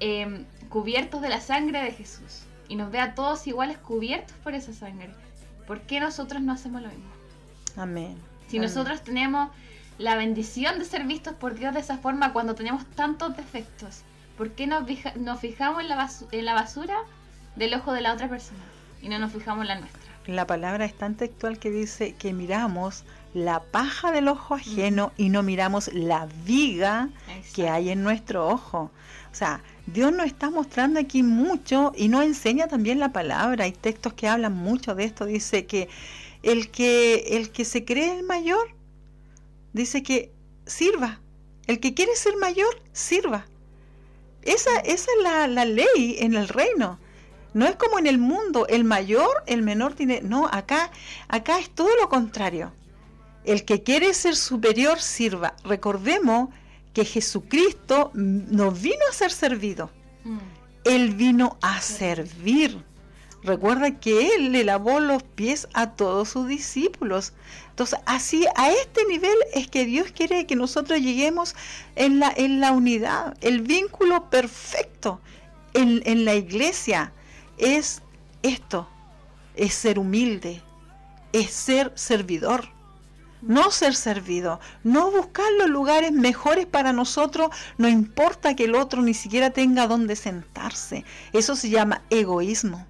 em, 0.00 0.46
cubiertos 0.68 1.20
de 1.20 1.28
la 1.28 1.40
sangre 1.40 1.82
de 1.82 1.92
Jesús 1.92 2.44
y 2.68 2.76
nos 2.76 2.90
ve 2.90 3.00
a 3.00 3.14
todos 3.14 3.46
iguales 3.46 3.78
cubiertos 3.78 4.36
por 4.42 4.54
esa 4.54 4.72
sangre, 4.72 5.10
¿por 5.66 5.82
qué 5.82 6.00
nosotros 6.00 6.40
no 6.40 6.52
hacemos 6.52 6.82
lo 6.82 6.88
mismo? 6.88 7.10
Amén. 7.76 8.16
Si 8.48 8.58
nosotros 8.58 9.02
tenemos 9.02 9.50
la 10.00 10.16
bendición 10.16 10.78
de 10.78 10.86
ser 10.86 11.04
vistos 11.04 11.34
por 11.34 11.54
Dios 11.54 11.74
de 11.74 11.80
esa 11.80 11.98
forma 11.98 12.32
cuando 12.32 12.54
tenemos 12.54 12.86
tantos 12.96 13.36
defectos, 13.36 14.00
¿por 14.38 14.50
qué 14.52 14.66
nos, 14.66 14.84
nos 15.16 15.40
fijamos 15.40 15.82
en 15.82 15.90
la, 15.90 16.10
en 16.32 16.44
la 16.46 16.54
basura 16.54 16.96
del 17.56 17.74
ojo 17.74 17.92
de 17.92 18.00
la 18.00 18.14
otra 18.14 18.28
persona 18.28 18.60
y 19.02 19.10
no 19.10 19.18
nos 19.18 19.30
fijamos 19.30 19.62
en 19.62 19.68
la 19.68 19.80
nuestra? 19.80 20.00
La 20.26 20.46
palabra 20.46 20.86
es 20.86 20.94
tan 20.94 21.16
textual 21.16 21.58
que 21.58 21.70
dice 21.70 22.14
que 22.14 22.32
miramos 22.32 23.04
la 23.34 23.60
paja 23.60 24.10
del 24.10 24.28
ojo 24.28 24.54
ajeno 24.54 25.12
y 25.18 25.28
no 25.28 25.42
miramos 25.42 25.92
la 25.92 26.26
viga 26.46 27.10
que 27.54 27.68
hay 27.68 27.90
en 27.90 28.02
nuestro 28.02 28.48
ojo. 28.48 28.90
O 29.30 29.34
sea, 29.34 29.60
Dios 29.86 30.12
nos 30.12 30.26
está 30.26 30.48
mostrando 30.48 30.98
aquí 30.98 31.22
mucho 31.22 31.92
y 31.94 32.08
nos 32.08 32.24
enseña 32.24 32.68
también 32.68 33.00
la 33.00 33.12
palabra. 33.12 33.64
Hay 33.64 33.72
textos 33.72 34.14
que 34.14 34.28
hablan 34.28 34.54
mucho 34.54 34.94
de 34.94 35.04
esto. 35.04 35.26
Dice 35.26 35.66
que 35.66 35.88
el 36.42 36.70
que, 36.70 37.36
el 37.36 37.50
que 37.50 37.64
se 37.64 37.84
cree 37.84 38.18
el 38.18 38.24
mayor, 38.24 38.79
dice 39.72 40.02
que 40.02 40.32
sirva. 40.66 41.20
El 41.66 41.80
que 41.80 41.94
quiere 41.94 42.16
ser 42.16 42.36
mayor, 42.36 42.82
sirva. 42.92 43.46
Esa, 44.42 44.78
esa 44.80 44.92
es 44.92 45.22
la, 45.22 45.46
la, 45.46 45.64
ley 45.64 46.16
en 46.18 46.34
el 46.34 46.48
reino. 46.48 46.98
No 47.52 47.66
es 47.66 47.76
como 47.76 47.98
en 47.98 48.06
el 48.06 48.18
mundo, 48.18 48.66
el 48.68 48.84
mayor, 48.84 49.42
el 49.46 49.62
menor 49.62 49.94
tiene... 49.94 50.20
No, 50.22 50.48
acá, 50.50 50.90
acá 51.28 51.58
es 51.58 51.70
todo 51.70 51.94
lo 51.96 52.08
contrario. 52.08 52.72
El 53.44 53.64
que 53.64 53.82
quiere 53.82 54.14
ser 54.14 54.36
superior, 54.36 55.00
sirva. 55.00 55.54
Recordemos 55.64 56.50
que 56.92 57.04
Jesucristo 57.04 58.10
no 58.14 58.70
vino 58.70 59.04
a 59.08 59.14
ser 59.14 59.30
servido. 59.30 59.90
Mm. 60.24 60.38
Él 60.84 61.14
vino 61.14 61.58
a 61.60 61.80
servir. 61.80 62.84
Recuerda 63.42 63.98
que 63.98 64.34
Él 64.34 64.52
le 64.52 64.64
lavó 64.64 65.00
los 65.00 65.22
pies 65.22 65.68
a 65.72 65.92
todos 65.92 66.30
sus 66.30 66.46
discípulos. 66.46 67.32
Entonces, 67.80 68.00
así, 68.04 68.44
a 68.56 68.70
este 68.70 69.06
nivel 69.06 69.34
es 69.54 69.66
que 69.66 69.86
Dios 69.86 70.12
quiere 70.14 70.46
que 70.46 70.54
nosotros 70.54 71.00
lleguemos 71.00 71.56
en 71.96 72.18
la, 72.18 72.30
en 72.36 72.60
la 72.60 72.72
unidad. 72.72 73.38
El 73.40 73.62
vínculo 73.62 74.28
perfecto 74.28 75.18
en, 75.72 76.02
en 76.04 76.26
la 76.26 76.34
iglesia 76.34 77.14
es 77.56 78.02
esto, 78.42 78.86
es 79.56 79.72
ser 79.72 79.98
humilde, 79.98 80.60
es 81.32 81.52
ser 81.52 81.90
servidor 81.94 82.68
no 83.40 83.70
ser 83.70 83.94
servido, 83.94 84.60
no 84.84 85.10
buscar 85.10 85.50
los 85.58 85.70
lugares 85.70 86.12
mejores 86.12 86.66
para 86.66 86.92
nosotros, 86.92 87.48
no 87.78 87.88
importa 87.88 88.54
que 88.54 88.64
el 88.64 88.74
otro 88.74 89.00
ni 89.00 89.14
siquiera 89.14 89.48
tenga 89.48 89.86
donde 89.86 90.14
sentarse. 90.14 91.06
Eso 91.32 91.56
se 91.56 91.70
llama 91.70 92.02
egoísmo. 92.10 92.86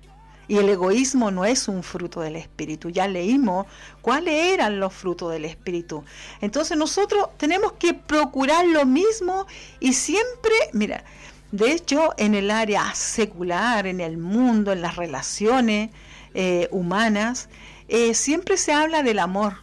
Y 0.51 0.59
el 0.59 0.69
egoísmo 0.69 1.31
no 1.31 1.45
es 1.45 1.69
un 1.69 1.85
fruto 1.85 2.23
del 2.23 2.35
Espíritu. 2.35 2.91
Ya 2.91 3.07
leímos 3.07 3.67
cuáles 4.03 4.53
eran 4.53 4.81
los 4.81 4.93
frutos 4.93 5.31
del 5.31 5.45
Espíritu. 5.45 6.03
Entonces 6.41 6.77
nosotros 6.77 7.29
tenemos 7.37 7.75
que 7.75 7.95
procurar 7.95 8.67
lo 8.67 8.85
mismo 8.85 9.47
y 9.79 9.93
siempre, 9.93 10.53
mira, 10.73 11.05
de 11.53 11.71
hecho 11.71 12.15
en 12.17 12.35
el 12.35 12.51
área 12.51 12.93
secular, 12.97 13.87
en 13.87 14.01
el 14.01 14.19
mundo, 14.19 14.73
en 14.73 14.83
las 14.83 14.97
relaciones 14.97 15.91
eh, 16.35 16.67
humanas, 16.73 17.49
eh, 17.87 18.15
siempre 18.15 18.57
se 18.57 18.73
habla 18.73 19.05
del 19.05 19.21
amor, 19.21 19.59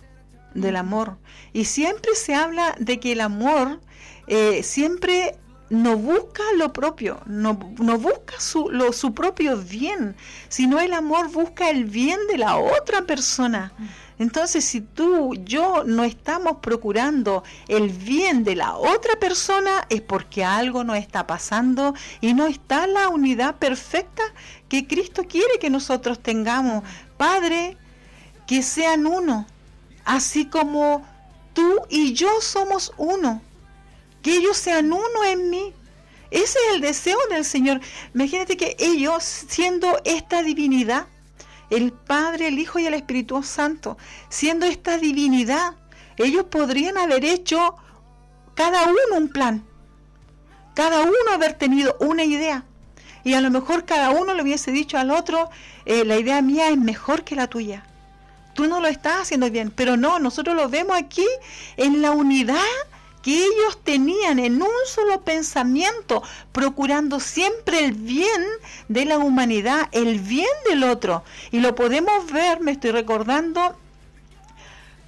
del 0.54 0.78
amor. 0.78 1.17
Y 1.52 1.65
siempre 1.65 2.15
se 2.15 2.34
habla 2.34 2.78
de 2.80 3.02
que 3.02 3.12
el 3.12 3.19
amor 3.19 3.82
eh, 4.28 4.63
siempre 4.63 5.36
no 5.69 5.97
busca 5.97 6.43
lo 6.56 6.71
propio, 6.71 7.19
no, 7.25 7.60
no 7.80 7.97
busca 7.97 8.39
su, 8.39 8.69
lo, 8.69 8.93
su 8.93 9.13
propio 9.13 9.58
bien, 9.58 10.15
sino 10.47 10.80
el 10.80 10.93
amor 10.93 11.30
busca 11.30 11.69
el 11.69 11.86
bien 11.86 12.19
de 12.30 12.38
la 12.38 12.58
otra 12.58 13.01
persona. 13.01 13.73
Entonces, 14.19 14.65
si 14.65 14.82
tú, 14.82 15.36
yo 15.36 15.84
no 15.84 16.03
estamos 16.03 16.58
procurando 16.62 17.43
el 17.67 17.89
bien 17.89 18.43
de 18.43 18.56
la 18.56 18.75
otra 18.75 19.17
persona, 19.19 19.86
es 19.89 20.01
porque 20.01 20.43
algo 20.43 20.84
no 20.84 20.95
está 20.95 21.27
pasando 21.27 21.93
y 22.19 22.34
no 22.34 22.47
está 22.47 22.88
la 22.88 23.10
unidad 23.10 23.58
perfecta 23.58 24.23
que 24.69 24.88
Cristo 24.88 25.23
quiere 25.30 25.60
que 25.60 25.69
nosotros 25.69 26.19
tengamos. 26.19 26.84
Padre, 27.17 27.77
que 28.47 28.63
sean 28.63 29.06
uno, 29.06 29.45
así 30.03 30.45
como 30.45 31.06
tú 31.53 31.82
y 31.89 32.13
yo 32.13 32.30
somos 32.41 32.93
uno 32.97 33.41
que 34.28 34.36
ellos 34.36 34.58
sean 34.58 34.92
uno 34.92 35.24
en 35.26 35.50
mí. 35.50 35.74
Ese 36.32 36.60
es 36.60 36.76
el 36.76 36.82
deseo 36.82 37.18
del 37.30 37.46
Señor. 37.46 37.80
Imagínate 38.13 38.58
que 38.58 38.76
ellos, 38.78 39.24
siendo 39.24 40.02
esta 40.04 40.44
divinidad, 40.44 41.08
el 41.70 41.94
Padre, 41.94 42.50
el 42.50 42.60
Hijo 42.60 42.78
y 42.78 42.86
el 42.88 42.94
Espíritu 42.94 43.42
Santo, 43.42 43.98
siendo 44.28 44.66
esta 44.66 44.98
divinidad, 44.98 45.76
ellos 46.18 46.44
podrían 46.52 46.98
haber 46.98 47.24
hecho 47.24 47.78
cada 48.54 48.84
uno 48.84 49.16
un 49.16 49.30
plan, 49.30 49.66
cada 50.76 51.04
uno 51.04 51.32
haber 51.32 51.54
tenido 51.54 51.96
una 52.02 52.26
idea. 52.26 52.66
Y 53.24 53.34
a 53.34 53.40
lo 53.40 53.50
mejor 53.50 53.86
cada 53.86 54.10
uno 54.10 54.34
le 54.34 54.44
hubiese 54.44 54.74
dicho 54.74 54.98
al 54.98 55.10
otro, 55.10 55.50
eh, 55.86 56.04
la 56.04 56.18
idea 56.18 56.42
mía 56.42 56.68
es 56.68 56.78
mejor 56.78 57.24
que 57.24 57.38
la 57.38 57.48
tuya. 57.48 57.86
Tú 58.56 58.68
no 58.68 58.82
lo 58.82 58.90
estás 58.90 59.22
haciendo 59.22 59.50
bien, 59.50 59.72
pero 59.72 59.96
no, 59.96 60.20
nosotros 60.20 60.54
lo 60.54 60.68
vemos 60.68 60.98
aquí 60.98 61.26
en 61.78 62.02
la 62.02 62.12
unidad 62.12 62.58
que 63.28 63.44
ellos 63.44 63.84
tenían 63.84 64.40
en 64.40 64.62
un 64.62 64.70
solo 64.86 65.20
pensamiento, 65.20 66.24
procurando 66.54 67.20
siempre 67.20 67.84
el 67.84 67.92
bien 67.92 68.42
de 68.88 69.04
la 69.04 69.18
humanidad, 69.18 69.90
el 69.92 70.22
bien 70.22 70.48
del 70.70 70.86
otro. 70.86 71.26
Y 71.52 71.60
lo 71.60 71.76
podemos 71.76 72.32
ver, 72.32 72.62
me 72.62 72.72
estoy 72.72 72.92
recordando, 72.92 73.76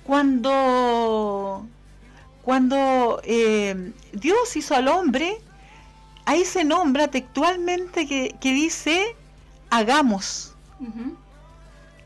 cuando, 0.03 1.65
cuando 2.41 3.21
eh, 3.23 3.93
Dios 4.11 4.53
hizo 4.57 4.75
al 4.75 4.89
hombre, 4.89 5.37
ahí 6.25 6.43
se 6.43 6.65
nombra 6.65 7.07
textualmente 7.07 8.05
que, 8.05 8.35
que 8.41 8.51
dice 8.51 9.15
hagamos. 9.69 10.55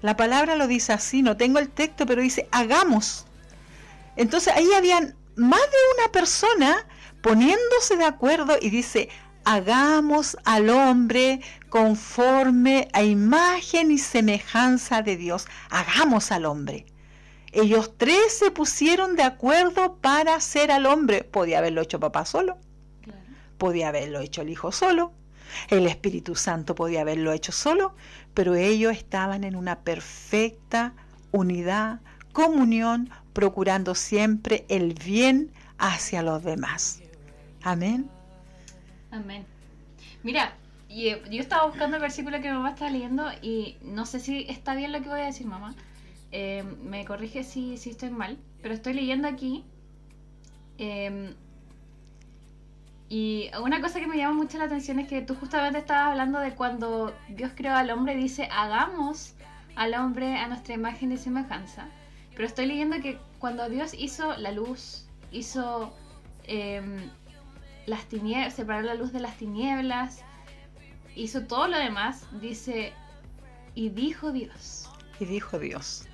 La 0.03 0.15
palabra 0.15 0.57
lo 0.57 0.67
dice 0.67 0.93
así, 0.93 1.23
no 1.23 1.37
tengo 1.37 1.57
el 1.57 1.69
texto, 1.69 2.05
pero 2.05 2.21
dice 2.21 2.47
hagamos. 2.51 3.25
Entonces 4.15 4.53
ahí 4.55 4.71
habían 4.73 5.15
más 5.35 5.61
de 5.61 6.03
una 6.03 6.11
persona 6.11 6.87
poniéndose 7.21 7.95
de 7.97 8.05
acuerdo 8.05 8.57
y 8.61 8.69
dice, 8.69 9.09
hagamos 9.45 10.37
al 10.45 10.69
hombre 10.69 11.41
conforme 11.69 12.87
a 12.93 13.03
imagen 13.03 13.91
y 13.91 13.97
semejanza 13.97 15.01
de 15.01 15.17
Dios. 15.17 15.47
Hagamos 15.69 16.31
al 16.31 16.45
hombre. 16.45 16.85
Ellos 17.51 17.93
tres 17.97 18.37
se 18.37 18.51
pusieron 18.51 19.15
de 19.15 19.23
acuerdo 19.23 19.97
para 19.97 20.35
hacer 20.35 20.71
al 20.71 20.85
hombre. 20.85 21.23
Podía 21.23 21.59
haberlo 21.59 21.81
hecho 21.81 21.99
papá 21.99 22.25
solo. 22.25 22.57
Podía 23.57 23.89
haberlo 23.89 24.19
hecho 24.19 24.41
el 24.41 24.49
hijo 24.49 24.71
solo. 24.71 25.13
El 25.69 25.85
Espíritu 25.85 26.35
Santo 26.35 26.73
podía 26.73 27.01
haberlo 27.01 27.31
hecho 27.31 27.51
solo. 27.51 27.95
Pero 28.33 28.55
ellos 28.55 28.91
estaban 28.93 29.43
en 29.43 29.55
una 29.55 29.81
perfecta 29.81 30.93
unidad, 31.31 32.01
comunión, 32.31 33.11
procurando 33.33 33.95
siempre 33.95 34.65
el 34.69 34.93
bien 34.93 35.51
hacia 35.77 36.21
los 36.21 36.43
demás. 36.43 37.01
Amén. 37.63 38.09
Amén. 39.11 39.45
Mira, 40.23 40.53
eh, 40.89 41.21
yo 41.29 41.41
estaba 41.41 41.65
buscando 41.65 41.97
el 41.97 42.01
versículo 42.01 42.39
que 42.41 42.51
mamá 42.51 42.71
está 42.71 42.89
leyendo 42.89 43.29
y 43.41 43.77
no 43.81 44.05
sé 44.05 44.19
si 44.19 44.45
está 44.47 44.75
bien 44.75 44.91
lo 44.91 45.01
que 45.01 45.09
voy 45.09 45.21
a 45.21 45.25
decir, 45.25 45.47
mamá. 45.47 45.75
Eh, 46.31 46.63
me 46.83 47.05
corrige 47.05 47.43
si, 47.43 47.73
estoy 47.73 48.09
mal, 48.09 48.37
pero 48.61 48.73
estoy 48.73 48.93
leyendo 48.93 49.27
aquí. 49.27 49.63
Em, 50.77 51.33
y 53.09 53.51
una 53.61 53.81
cosa 53.81 53.99
que 53.99 54.07
me 54.07 54.17
llama 54.17 54.35
mucho 54.35 54.57
la 54.57 54.63
atención 54.65 54.99
es 54.99 55.07
que 55.07 55.21
tú 55.21 55.35
justamente 55.35 55.79
estabas 55.79 56.11
hablando 56.11 56.39
de 56.39 56.55
cuando 56.55 57.13
Dios 57.29 57.51
creó 57.55 57.75
al 57.75 57.91
hombre 57.91 58.15
dice, 58.15 58.49
hagamos 58.51 59.35
al 59.75 59.93
hombre 59.93 60.37
a 60.37 60.47
nuestra 60.47 60.73
imagen 60.73 61.11
y 61.11 61.17
semejanza. 61.17 61.87
Pero 62.35 62.47
estoy 62.47 62.65
leyendo 62.65 62.99
que 63.01 63.19
cuando 63.39 63.69
Dios 63.69 63.93
hizo 63.93 64.35
la 64.37 64.51
luz, 64.51 65.07
hizo 65.31 65.93
em, 66.45 67.09
las 67.85 68.05
tinieblas, 68.05 68.53
separar 68.53 68.85
la 68.85 68.95
luz 68.95 69.11
de 69.11 69.19
las 69.19 69.37
tinieblas, 69.37 70.21
hizo 71.15 71.43
todo 71.43 71.67
lo 71.67 71.77
demás, 71.77 72.25
dice, 72.41 72.93
y 73.75 73.89
dijo 73.89 74.31
Dios. 74.31 74.89
Y 75.19 75.25
dijo 75.25 75.59
Dios. 75.59 76.07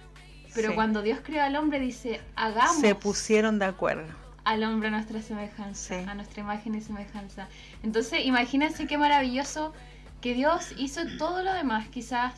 Pero 0.53 0.75
cuando 0.75 1.01
Dios 1.01 1.19
creó 1.23 1.43
al 1.43 1.55
hombre, 1.55 1.79
dice, 1.79 2.21
hagamos. 2.35 2.81
Se 2.81 2.95
pusieron 2.95 3.59
de 3.59 3.65
acuerdo. 3.65 4.11
Al 4.43 4.63
hombre 4.63 4.87
a 4.87 4.91
nuestra 4.91 5.21
semejanza, 5.21 6.09
a 6.09 6.15
nuestra 6.15 6.41
imagen 6.41 6.73
y 6.73 6.81
semejanza. 6.81 7.47
Entonces, 7.83 8.25
imagínense 8.25 8.87
qué 8.87 8.97
maravilloso 8.97 9.73
que 10.21 10.33
Dios 10.33 10.73
hizo 10.77 11.01
todo 11.17 11.43
lo 11.43 11.53
demás, 11.53 11.87
quizás 11.89 12.33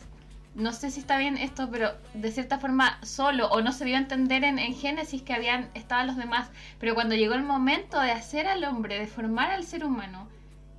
no 0.53 0.73
sé 0.73 0.91
si 0.91 0.99
está 0.99 1.17
bien 1.17 1.37
esto, 1.37 1.69
pero 1.71 1.91
de 2.13 2.31
cierta 2.31 2.59
forma 2.59 2.99
solo, 3.03 3.47
o 3.47 3.61
no 3.61 3.71
se 3.71 3.85
vio 3.85 3.97
entender 3.97 4.43
en, 4.43 4.59
en, 4.59 4.73
Génesis 4.73 5.21
que 5.21 5.33
habían 5.33 5.69
estaban 5.73 6.07
los 6.07 6.17
demás, 6.17 6.49
pero 6.79 6.93
cuando 6.93 7.15
llegó 7.15 7.33
el 7.35 7.43
momento 7.43 7.99
de 7.99 8.11
hacer 8.11 8.47
al 8.47 8.63
hombre, 8.65 8.99
de 8.99 9.07
formar 9.07 9.51
al 9.51 9.63
ser 9.63 9.85
humano, 9.85 10.27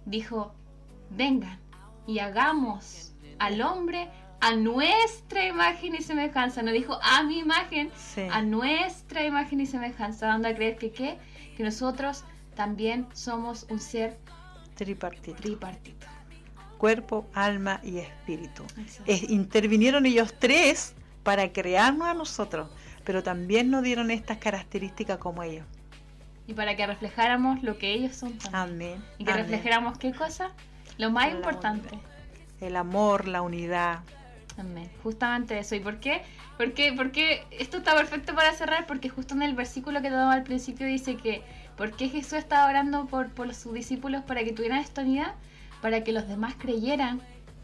dijo, 0.05 0.55
vengan 1.11 1.59
y 2.07 2.19
hagamos 2.19 3.15
al 3.39 3.63
hombre 3.63 4.09
a 4.41 4.55
nuestra 4.57 5.47
imagen 5.47 5.95
y 5.95 6.03
semejanza, 6.03 6.63
no 6.63 6.73
dijo 6.73 6.99
a 7.01 7.23
mi 7.23 7.39
imagen, 7.39 7.91
a 8.31 8.43
nuestra 8.43 9.25
imagen 9.25 9.61
y 9.61 9.67
semejanza, 9.67 10.27
dando 10.27 10.49
a 10.49 10.55
creer 10.55 10.77
que 10.77 10.91
qué, 10.91 11.19
que 11.57 11.63
nosotros 11.63 12.25
también 12.57 13.07
somos 13.15 13.67
un 13.71 13.79
ser 13.79 14.19
tripartito. 14.75 15.37
tripartito 15.37 16.12
cuerpo, 16.83 17.29
alma 17.33 17.79
y 17.85 17.99
espíritu. 17.99 18.65
intervinieron 19.29 20.05
ellos 20.05 20.35
tres 20.37 20.97
para 21.23 21.53
crearnos 21.53 22.09
a 22.09 22.15
nosotros, 22.15 22.71
pero 23.05 23.23
también 23.23 23.71
nos 23.71 23.85
dieron 23.85 24.11
estas 24.11 24.39
características 24.39 25.19
como 25.19 25.45
ellos. 25.45 25.65
Y 26.49 26.55
para 26.55 26.75
que 26.75 26.85
reflejáramos 26.85 27.63
lo 27.63 27.79
que 27.79 27.93
ellos 27.93 28.17
son 28.17 28.37
también. 28.37 28.95
Amén. 28.95 29.05
Y 29.19 29.25
que 29.25 29.33
reflejáramos 29.33 29.97
qué 29.97 30.11
cosa? 30.13 30.51
Lo 30.99 31.13
más 31.13 31.31
importante. 31.31 32.01
El 32.61 32.75
amor, 32.75 33.29
la 33.29 33.43
unidad. 33.43 34.01
Amén. 34.59 34.91
Justamente 35.05 35.57
eso. 35.61 35.77
¿Y 35.77 35.81
por 35.81 36.01
qué? 36.01 36.23
Porque, 36.57 36.93
porque 36.97 37.45
esto 37.53 37.77
está 37.77 37.95
perfecto 37.95 38.35
para 38.35 38.53
cerrar, 38.55 38.89
porque 38.89 39.09
justo 39.09 39.35
en 39.35 39.43
el 39.43 39.55
versículo 39.55 40.03
que 40.03 40.09
te 40.09 40.17
daba 40.17 40.33
al 40.33 40.43
principio 40.43 40.89
dice 40.89 41.15
que, 41.17 41.43
¿por 41.77 41.95
qué 41.95 42.09
Jesús 42.09 42.33
estaba 42.33 42.69
orando 42.69 43.07
por, 43.07 43.29
por 43.29 43.55
sus 43.55 43.73
discípulos 43.73 44.25
para 44.25 44.43
que 44.43 44.53
tuvieran 44.53 44.81
esta 44.81 45.03
unidad? 45.03 45.35
Para 45.83 46.05
que 46.05 46.13
los 46.13 46.27
demás 46.27 46.55
creyeran 46.59 47.21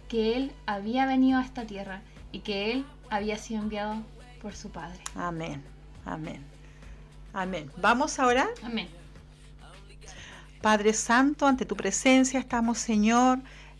que 0.08 0.36
Él 0.36 0.52
había 0.66 1.06
venido 1.06 1.38
a 1.38 1.42
esta 1.42 1.64
tierra 1.64 2.02
y 2.32 2.40
que 2.40 2.72
Él 2.72 2.84
había 3.08 3.38
sido 3.38 3.62
enviado 3.62 4.02
por 4.42 4.54
su 4.54 4.70
Padre. 4.70 5.00
Amén, 5.14 5.62
amén, 6.04 6.42
amén. 7.32 7.70
¿Vamos 7.78 8.18
a 8.18 8.26
orar? 8.26 8.48
Amén. 8.62 8.88
Padre 10.60 10.92
Santo, 10.92 11.46
ante 11.46 11.64
tu 11.64 11.76
presencia 11.76 12.40
estamos, 12.40 12.78
Señor 12.78 13.38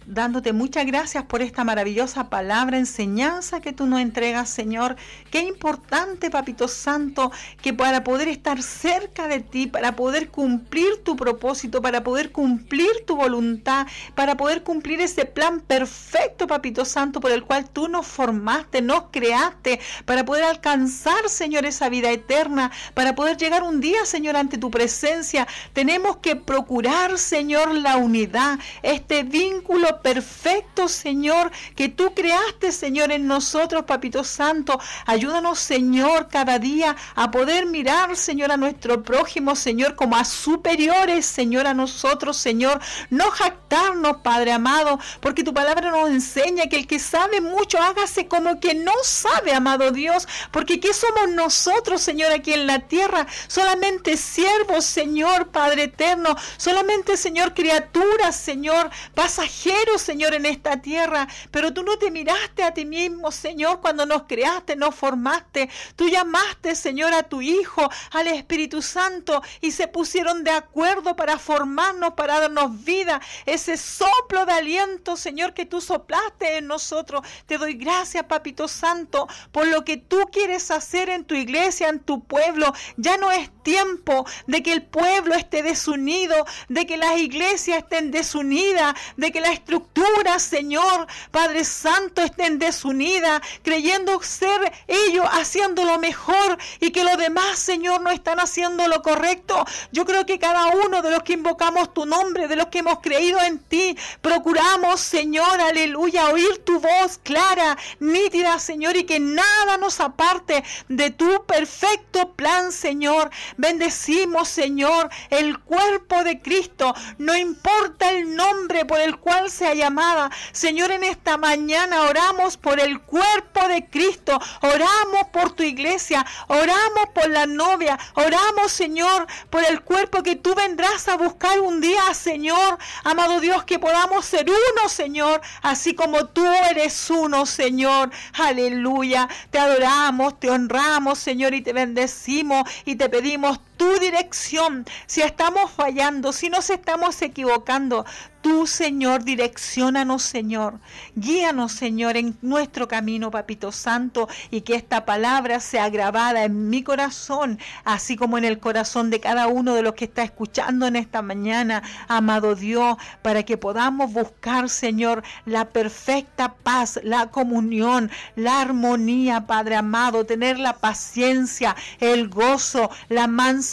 dándote 0.08 0.54
muchas 0.54 0.86
gracias 0.86 1.24
por 1.24 1.42
esta 1.42 1.64
maravillosa 1.64 2.30
palabra, 2.30 2.78
enseñanza 2.78 3.60
que 3.60 3.74
tú 3.74 3.86
nos 3.86 4.00
entregas, 4.00 4.48
Señor. 4.48 4.96
Qué 5.30 5.40
importante, 5.40 6.30
Papito 6.30 6.66
Santo, 6.66 7.30
que 7.60 7.74
para 7.74 8.02
poder 8.04 8.28
estar 8.28 8.62
cerca 8.62 9.28
de 9.28 9.40
ti, 9.40 9.66
para 9.66 9.96
poder 9.96 10.30
cumplir 10.30 11.02
tu 11.04 11.14
propósito, 11.14 11.82
para 11.82 12.02
poder 12.02 12.32
cumplir 12.32 12.90
tu 13.06 13.16
voluntad, 13.16 13.86
para 14.14 14.36
poder 14.36 14.62
cumplir 14.62 15.00
ese 15.00 15.26
plan 15.26 15.60
perfecto, 15.60 16.46
Papito 16.46 16.86
Santo, 16.86 17.20
por 17.20 17.30
el 17.30 17.44
cual 17.44 17.68
tú 17.68 17.88
nos 17.88 18.06
formaste, 18.06 18.80
nos 18.80 19.04
creaste, 19.10 19.78
para 20.06 20.24
poder 20.24 20.44
alcanzar, 20.44 21.28
Señor, 21.28 21.66
esa 21.66 21.90
vida 21.90 22.10
eterna, 22.10 22.70
para 22.94 23.14
poder 23.14 23.36
llegar 23.36 23.62
un 23.62 23.80
día, 23.80 24.06
Señor, 24.06 24.36
ante 24.36 24.56
tu 24.56 24.70
presencia, 24.70 25.46
tenemos 25.74 26.16
que 26.16 26.34
procurar, 26.34 27.18
Señor, 27.18 27.74
la 27.74 27.98
unidad, 27.98 28.58
este 28.82 29.22
vínculo 29.22 29.97
perfecto, 30.02 30.88
Señor, 30.88 31.50
que 31.76 31.88
tú 31.88 32.14
creaste, 32.14 32.72
Señor, 32.72 33.12
en 33.12 33.26
nosotros, 33.26 33.84
Papito 33.84 34.24
Santo. 34.24 34.78
Ayúdanos, 35.06 35.58
Señor, 35.58 36.28
cada 36.28 36.58
día 36.58 36.96
a 37.14 37.30
poder 37.30 37.66
mirar, 37.66 38.16
Señor, 38.16 38.52
a 38.52 38.56
nuestro 38.56 39.02
prójimo, 39.02 39.56
Señor, 39.56 39.94
como 39.94 40.16
a 40.16 40.24
superiores, 40.24 41.26
Señor, 41.26 41.66
a 41.66 41.74
nosotros, 41.74 42.36
Señor. 42.36 42.80
No 43.10 43.30
jactarnos, 43.30 44.18
Padre 44.18 44.52
amado, 44.52 44.98
porque 45.20 45.44
tu 45.44 45.52
palabra 45.54 45.90
nos 45.90 46.10
enseña 46.10 46.66
que 46.66 46.76
el 46.76 46.86
que 46.86 46.98
sabe 46.98 47.40
mucho, 47.40 47.78
hágase 47.80 48.28
como 48.28 48.60
que 48.60 48.74
no 48.74 48.92
sabe, 49.02 49.52
amado 49.52 49.90
Dios, 49.90 50.26
porque 50.50 50.80
¿qué 50.80 50.92
somos 50.92 51.28
nosotros, 51.30 52.00
Señor, 52.00 52.32
aquí 52.32 52.52
en 52.52 52.66
la 52.66 52.80
tierra? 52.80 53.26
Solamente 53.46 54.16
siervos, 54.16 54.84
Señor, 54.84 55.48
Padre 55.48 55.84
eterno, 55.84 56.36
solamente, 56.56 57.16
Señor, 57.16 57.54
criaturas, 57.54 58.36
Señor, 58.36 58.90
pasajeros 59.14 59.87
Señor, 59.96 60.34
en 60.34 60.44
esta 60.44 60.82
tierra, 60.82 61.26
pero 61.50 61.72
tú 61.72 61.82
no 61.82 61.96
te 61.96 62.10
miraste 62.10 62.64
a 62.64 62.74
ti 62.74 62.84
mismo, 62.84 63.30
Señor, 63.30 63.80
cuando 63.80 64.04
nos 64.04 64.24
creaste, 64.24 64.76
nos 64.76 64.94
formaste. 64.94 65.70
Tú 65.96 66.08
llamaste, 66.08 66.74
Señor, 66.74 67.14
a 67.14 67.22
tu 67.22 67.40
Hijo, 67.40 67.88
al 68.10 68.26
Espíritu 68.26 68.82
Santo, 68.82 69.42
y 69.60 69.70
se 69.70 69.88
pusieron 69.88 70.44
de 70.44 70.50
acuerdo 70.50 71.16
para 71.16 71.38
formarnos, 71.38 72.14
para 72.14 72.40
darnos 72.40 72.84
vida. 72.84 73.20
Ese 73.46 73.76
soplo 73.76 74.44
de 74.44 74.52
aliento, 74.52 75.16
Señor, 75.16 75.54
que 75.54 75.64
tú 75.64 75.80
soplaste 75.80 76.58
en 76.58 76.66
nosotros. 76.66 77.22
Te 77.46 77.56
doy 77.56 77.74
gracias, 77.74 78.24
Papito 78.24 78.68
Santo, 78.68 79.28
por 79.52 79.66
lo 79.66 79.84
que 79.84 79.96
tú 79.96 80.20
quieres 80.32 80.70
hacer 80.70 81.08
en 81.08 81.24
tu 81.24 81.34
iglesia, 81.34 81.88
en 81.88 82.00
tu 82.00 82.24
pueblo. 82.24 82.72
Ya 82.96 83.16
no 83.16 83.30
es 83.30 83.50
tiempo 83.62 84.26
de 84.46 84.62
que 84.62 84.72
el 84.72 84.82
pueblo 84.82 85.34
esté 85.34 85.62
desunido, 85.62 86.34
de 86.68 86.86
que 86.86 86.96
las 86.96 87.18
iglesias 87.18 87.78
estén 87.78 88.10
desunidas, 88.10 88.94
de 89.16 89.30
que 89.30 89.40
la 89.40 89.52
estructura, 89.68 90.38
Señor, 90.38 91.06
Padre 91.30 91.62
Santo, 91.62 92.22
estén 92.22 92.58
desunidas, 92.58 93.42
creyendo 93.62 94.18
ser 94.22 94.72
ellos 94.86 95.26
haciendo 95.30 95.84
lo 95.84 95.98
mejor 95.98 96.56
y 96.80 96.90
que 96.90 97.04
los 97.04 97.18
demás, 97.18 97.58
Señor, 97.58 98.00
no 98.00 98.10
están 98.10 98.40
haciendo 98.40 98.88
lo 98.88 99.02
correcto. 99.02 99.66
Yo 99.92 100.06
creo 100.06 100.24
que 100.24 100.38
cada 100.38 100.68
uno 100.68 101.02
de 101.02 101.10
los 101.10 101.22
que 101.22 101.34
invocamos 101.34 101.92
tu 101.92 102.06
nombre, 102.06 102.48
de 102.48 102.56
los 102.56 102.68
que 102.68 102.78
hemos 102.78 103.00
creído 103.00 103.42
en 103.42 103.58
ti, 103.58 103.94
procuramos, 104.22 105.00
Señor, 105.00 105.60
aleluya, 105.60 106.30
oír 106.30 106.64
tu 106.64 106.80
voz 106.80 107.18
clara, 107.22 107.76
nítida, 108.00 108.58
Señor, 108.58 108.96
y 108.96 109.04
que 109.04 109.20
nada 109.20 109.76
nos 109.76 110.00
aparte 110.00 110.64
de 110.88 111.10
tu 111.10 111.44
perfecto 111.44 112.32
plan, 112.32 112.72
Señor. 112.72 113.30
Bendecimos, 113.58 114.48
Señor, 114.48 115.10
el 115.28 115.58
cuerpo 115.58 116.24
de 116.24 116.40
Cristo. 116.40 116.94
No 117.18 117.36
importa 117.36 118.10
el 118.10 118.34
nombre 118.34 118.86
por 118.86 119.00
el 119.00 119.18
cual 119.18 119.50
sea 119.58 119.74
llamada. 119.74 120.30
Señor, 120.52 120.92
en 120.92 121.04
esta 121.04 121.36
mañana 121.36 122.02
oramos 122.02 122.56
por 122.56 122.78
el 122.80 123.00
cuerpo 123.00 123.66
de 123.68 123.86
Cristo, 123.86 124.38
oramos 124.62 125.28
por 125.32 125.50
tu 125.50 125.64
iglesia, 125.64 126.24
oramos 126.46 127.08
por 127.12 127.28
la 127.28 127.46
novia, 127.46 127.98
oramos, 128.14 128.70
Señor, 128.70 129.26
por 129.50 129.64
el 129.64 129.82
cuerpo 129.82 130.22
que 130.22 130.36
tú 130.36 130.54
vendrás 130.54 131.08
a 131.08 131.16
buscar 131.16 131.58
un 131.60 131.80
día, 131.80 132.14
Señor. 132.14 132.78
Amado 133.04 133.40
Dios, 133.40 133.64
que 133.64 133.78
podamos 133.78 134.24
ser 134.24 134.46
uno, 134.48 134.88
Señor, 134.88 135.40
así 135.62 135.94
como 135.94 136.26
tú 136.26 136.44
eres 136.70 137.10
uno, 137.10 137.44
Señor. 137.44 138.10
Aleluya. 138.34 139.28
Te 139.50 139.58
adoramos, 139.58 140.38
te 140.38 140.50
honramos, 140.50 141.18
Señor, 141.18 141.54
y 141.54 141.62
te 141.62 141.72
bendecimos 141.72 142.68
y 142.84 142.94
te 142.96 143.08
pedimos 143.08 143.60
tu 143.78 143.98
dirección. 143.98 144.84
Si 145.06 145.22
estamos 145.22 145.70
fallando, 145.70 146.32
si 146.32 146.50
nos 146.50 146.68
estamos 146.68 147.22
equivocando, 147.22 148.04
Tú, 148.40 148.68
Señor, 148.68 149.24
direccionanos, 149.24 150.22
Señor. 150.22 150.78
Guíanos, 151.16 151.72
Señor, 151.72 152.16
en 152.16 152.38
nuestro 152.40 152.86
camino, 152.86 153.32
Papito 153.32 153.72
Santo, 153.72 154.28
y 154.52 154.60
que 154.60 154.76
esta 154.76 155.04
palabra 155.04 155.58
sea 155.58 155.90
grabada 155.90 156.44
en 156.44 156.70
mi 156.70 156.84
corazón, 156.84 157.58
así 157.84 158.16
como 158.16 158.38
en 158.38 158.44
el 158.44 158.60
corazón 158.60 159.10
de 159.10 159.18
cada 159.18 159.48
uno 159.48 159.74
de 159.74 159.82
los 159.82 159.94
que 159.94 160.04
está 160.04 160.22
escuchando 160.22 160.86
en 160.86 160.94
esta 160.94 161.20
mañana, 161.20 161.82
amado 162.06 162.54
Dios, 162.54 162.96
para 163.22 163.42
que 163.42 163.58
podamos 163.58 164.12
buscar, 164.12 164.68
Señor, 164.68 165.24
la 165.44 165.70
perfecta 165.70 166.54
paz, 166.62 167.00
la 167.02 167.30
comunión, 167.30 168.08
la 168.36 168.60
armonía, 168.60 169.46
Padre 169.48 169.74
amado, 169.74 170.24
tener 170.24 170.60
la 170.60 170.74
paciencia, 170.74 171.74
el 171.98 172.28
gozo, 172.28 172.88
la 173.08 173.26
mansedumbre, 173.26 173.67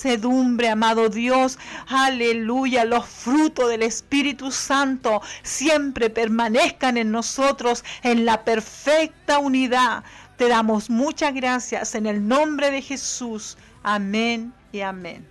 amado 0.72 1.10
Dios. 1.10 1.58
Aleluya, 1.88 2.86
los 2.86 3.06
frutos 3.06 3.70
del 3.70 3.84
Espíritu 3.84 4.52
Santo 4.52 5.22
siempre 5.43 6.10
permanezcan 6.10 6.98
en 6.98 7.12
nosotros 7.12 7.84
en 8.04 8.26
la 8.26 8.43
perfecta 8.43 9.39
unidad. 9.39 10.04
Te 10.38 10.50
damos 10.50 10.89
muchas 10.89 11.34
gracias 11.34 11.96
en 11.96 12.06
el 12.06 12.28
nombre 12.28 12.72
de 12.72 12.82
Jesús. 12.82 13.58
Amén 13.84 14.54
y 14.72 14.82
amén. 14.82 15.26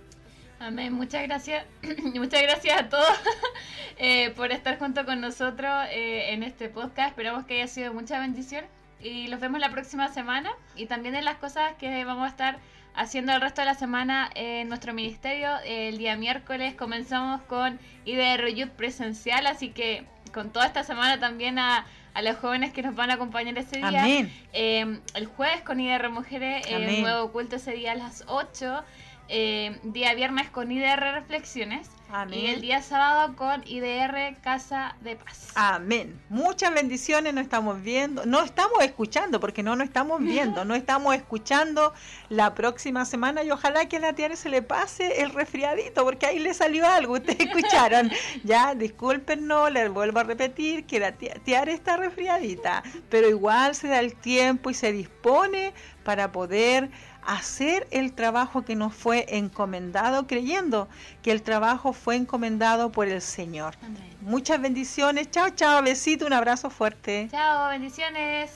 Amén. 0.59 0.93
Muchas 0.93 1.23
gracias. 1.23 1.65
Muchas 2.15 2.41
gracias 2.41 2.79
a 2.79 2.89
todos 2.89 3.19
eh, 3.97 4.31
por 4.31 4.51
estar 4.51 4.79
junto 4.79 5.05
con 5.05 5.21
nosotros 5.21 5.71
eh, 5.91 6.33
en 6.33 6.41
este 6.41 6.69
podcast. 6.69 7.09
Esperamos 7.09 7.45
que 7.45 7.55
haya 7.55 7.67
sido 7.67 7.93
mucha 7.93 8.19
bendición 8.19 8.65
y 9.01 9.27
los 9.27 9.39
vemos 9.39 9.59
la 9.59 9.69
próxima 9.69 10.07
semana 10.09 10.51
y 10.75 10.85
también 10.85 11.15
en 11.15 11.25
las 11.25 11.37
cosas 11.37 11.73
que 11.75 12.05
vamos 12.05 12.25
a 12.25 12.29
estar 12.29 12.59
haciendo 12.95 13.33
el 13.33 13.41
resto 13.41 13.61
de 13.61 13.65
la 13.65 13.75
semana 13.75 14.29
en 14.35 14.69
nuestro 14.69 14.93
ministerio. 14.93 15.49
El 15.65 15.97
día 15.97 16.15
miércoles 16.15 16.75
comenzamos 16.75 17.41
con 17.41 17.79
IDR 18.05 18.47
Youth 18.53 18.69
presencial, 18.71 19.47
así 19.47 19.69
que 19.69 20.05
con 20.33 20.51
toda 20.51 20.65
esta 20.65 20.83
semana 20.83 21.19
también 21.19 21.59
a, 21.59 21.85
a 22.13 22.21
los 22.21 22.37
jóvenes 22.37 22.73
que 22.73 22.81
nos 22.81 22.95
van 22.95 23.11
a 23.11 23.15
acompañar 23.15 23.57
ese 23.57 23.77
día. 23.77 24.27
Eh, 24.53 24.99
el 25.13 25.25
jueves 25.27 25.61
con 25.61 25.79
IDR 25.79 26.09
Mujeres, 26.09 26.65
eh, 26.67 27.01
nuevo 27.01 27.31
culto 27.31 27.57
ese 27.57 27.73
día 27.73 27.91
a 27.91 27.95
las 27.95 28.23
8. 28.27 28.83
Eh, 29.27 29.79
día 29.83 30.13
viernes 30.13 30.49
con 30.49 30.71
IDR 30.71 30.99
Reflexiones. 31.13 31.89
Y 32.31 32.45
el 32.45 32.61
día 32.61 32.81
sábado 32.81 33.35
con 33.35 33.67
IDR 33.67 34.37
Casa 34.41 34.95
de 35.01 35.17
Paz. 35.17 35.49
Amén. 35.55 36.17
Muchas 36.29 36.73
bendiciones, 36.73 37.33
no 37.33 37.41
estamos 37.41 37.81
viendo, 37.81 38.25
no 38.25 38.41
estamos 38.41 38.81
escuchando, 38.83 39.41
porque 39.41 39.63
no 39.63 39.75
nos 39.75 39.87
estamos 39.87 40.21
viendo, 40.21 40.63
no 40.63 40.75
estamos 40.75 41.13
escuchando 41.15 41.93
la 42.29 42.53
próxima 42.53 43.03
semana 43.03 43.43
y 43.43 43.51
ojalá 43.51 43.89
que 43.89 43.97
a 43.97 43.99
la 43.99 44.13
Tiare 44.13 44.37
se 44.37 44.47
le 44.47 44.61
pase 44.61 45.23
el 45.23 45.31
resfriadito, 45.31 46.05
porque 46.05 46.25
ahí 46.25 46.39
le 46.39 46.53
salió 46.53 46.87
algo, 46.87 47.15
ustedes 47.15 47.39
escucharon. 47.49 48.09
ya, 48.45 48.75
discúlpenos, 48.75 49.71
les 49.71 49.91
vuelvo 49.91 50.19
a 50.19 50.23
repetir 50.23 50.85
que 50.85 50.99
la 50.99 51.11
Tiare 51.11 51.73
está 51.73 51.97
resfriadita, 51.97 52.83
pero 53.09 53.27
igual 53.27 53.75
se 53.75 53.89
da 53.89 53.99
el 53.99 54.15
tiempo 54.15 54.69
y 54.69 54.73
se 54.73 54.93
dispone 54.93 55.73
para 56.05 56.31
poder 56.31 56.91
hacer 57.25 57.87
el 57.91 58.13
trabajo 58.13 58.63
que 58.63 58.75
nos 58.75 58.93
fue 58.93 59.25
encomendado, 59.29 60.27
creyendo 60.27 60.87
que 61.21 61.31
el 61.31 61.41
trabajo 61.41 61.93
fue 61.93 62.15
encomendado 62.15 62.91
por 62.91 63.07
el 63.07 63.21
Señor. 63.21 63.75
Muchas 64.21 64.61
bendiciones. 64.61 65.29
Chao, 65.31 65.49
chao. 65.49 65.81
Besito, 65.83 66.25
un 66.25 66.33
abrazo 66.33 66.69
fuerte. 66.69 67.27
Chao, 67.31 67.69
bendiciones. 67.69 68.51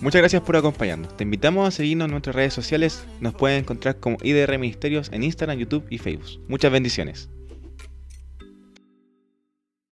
Muchas 0.00 0.22
gracias 0.22 0.42
por 0.42 0.56
acompañarnos. 0.56 1.14
Te 1.16 1.24
invitamos 1.24 1.68
a 1.68 1.70
seguirnos 1.70 2.06
en 2.06 2.12
nuestras 2.12 2.34
redes 2.34 2.54
sociales. 2.54 3.04
Nos 3.20 3.34
pueden 3.34 3.58
encontrar 3.58 3.98
como 3.98 4.16
IDR 4.22 4.58
Ministerios 4.58 5.10
en 5.12 5.22
Instagram, 5.22 5.58
YouTube 5.58 5.84
y 5.90 5.98
Facebook. 5.98 6.40
Muchas 6.48 6.72
bendiciones. 6.72 7.28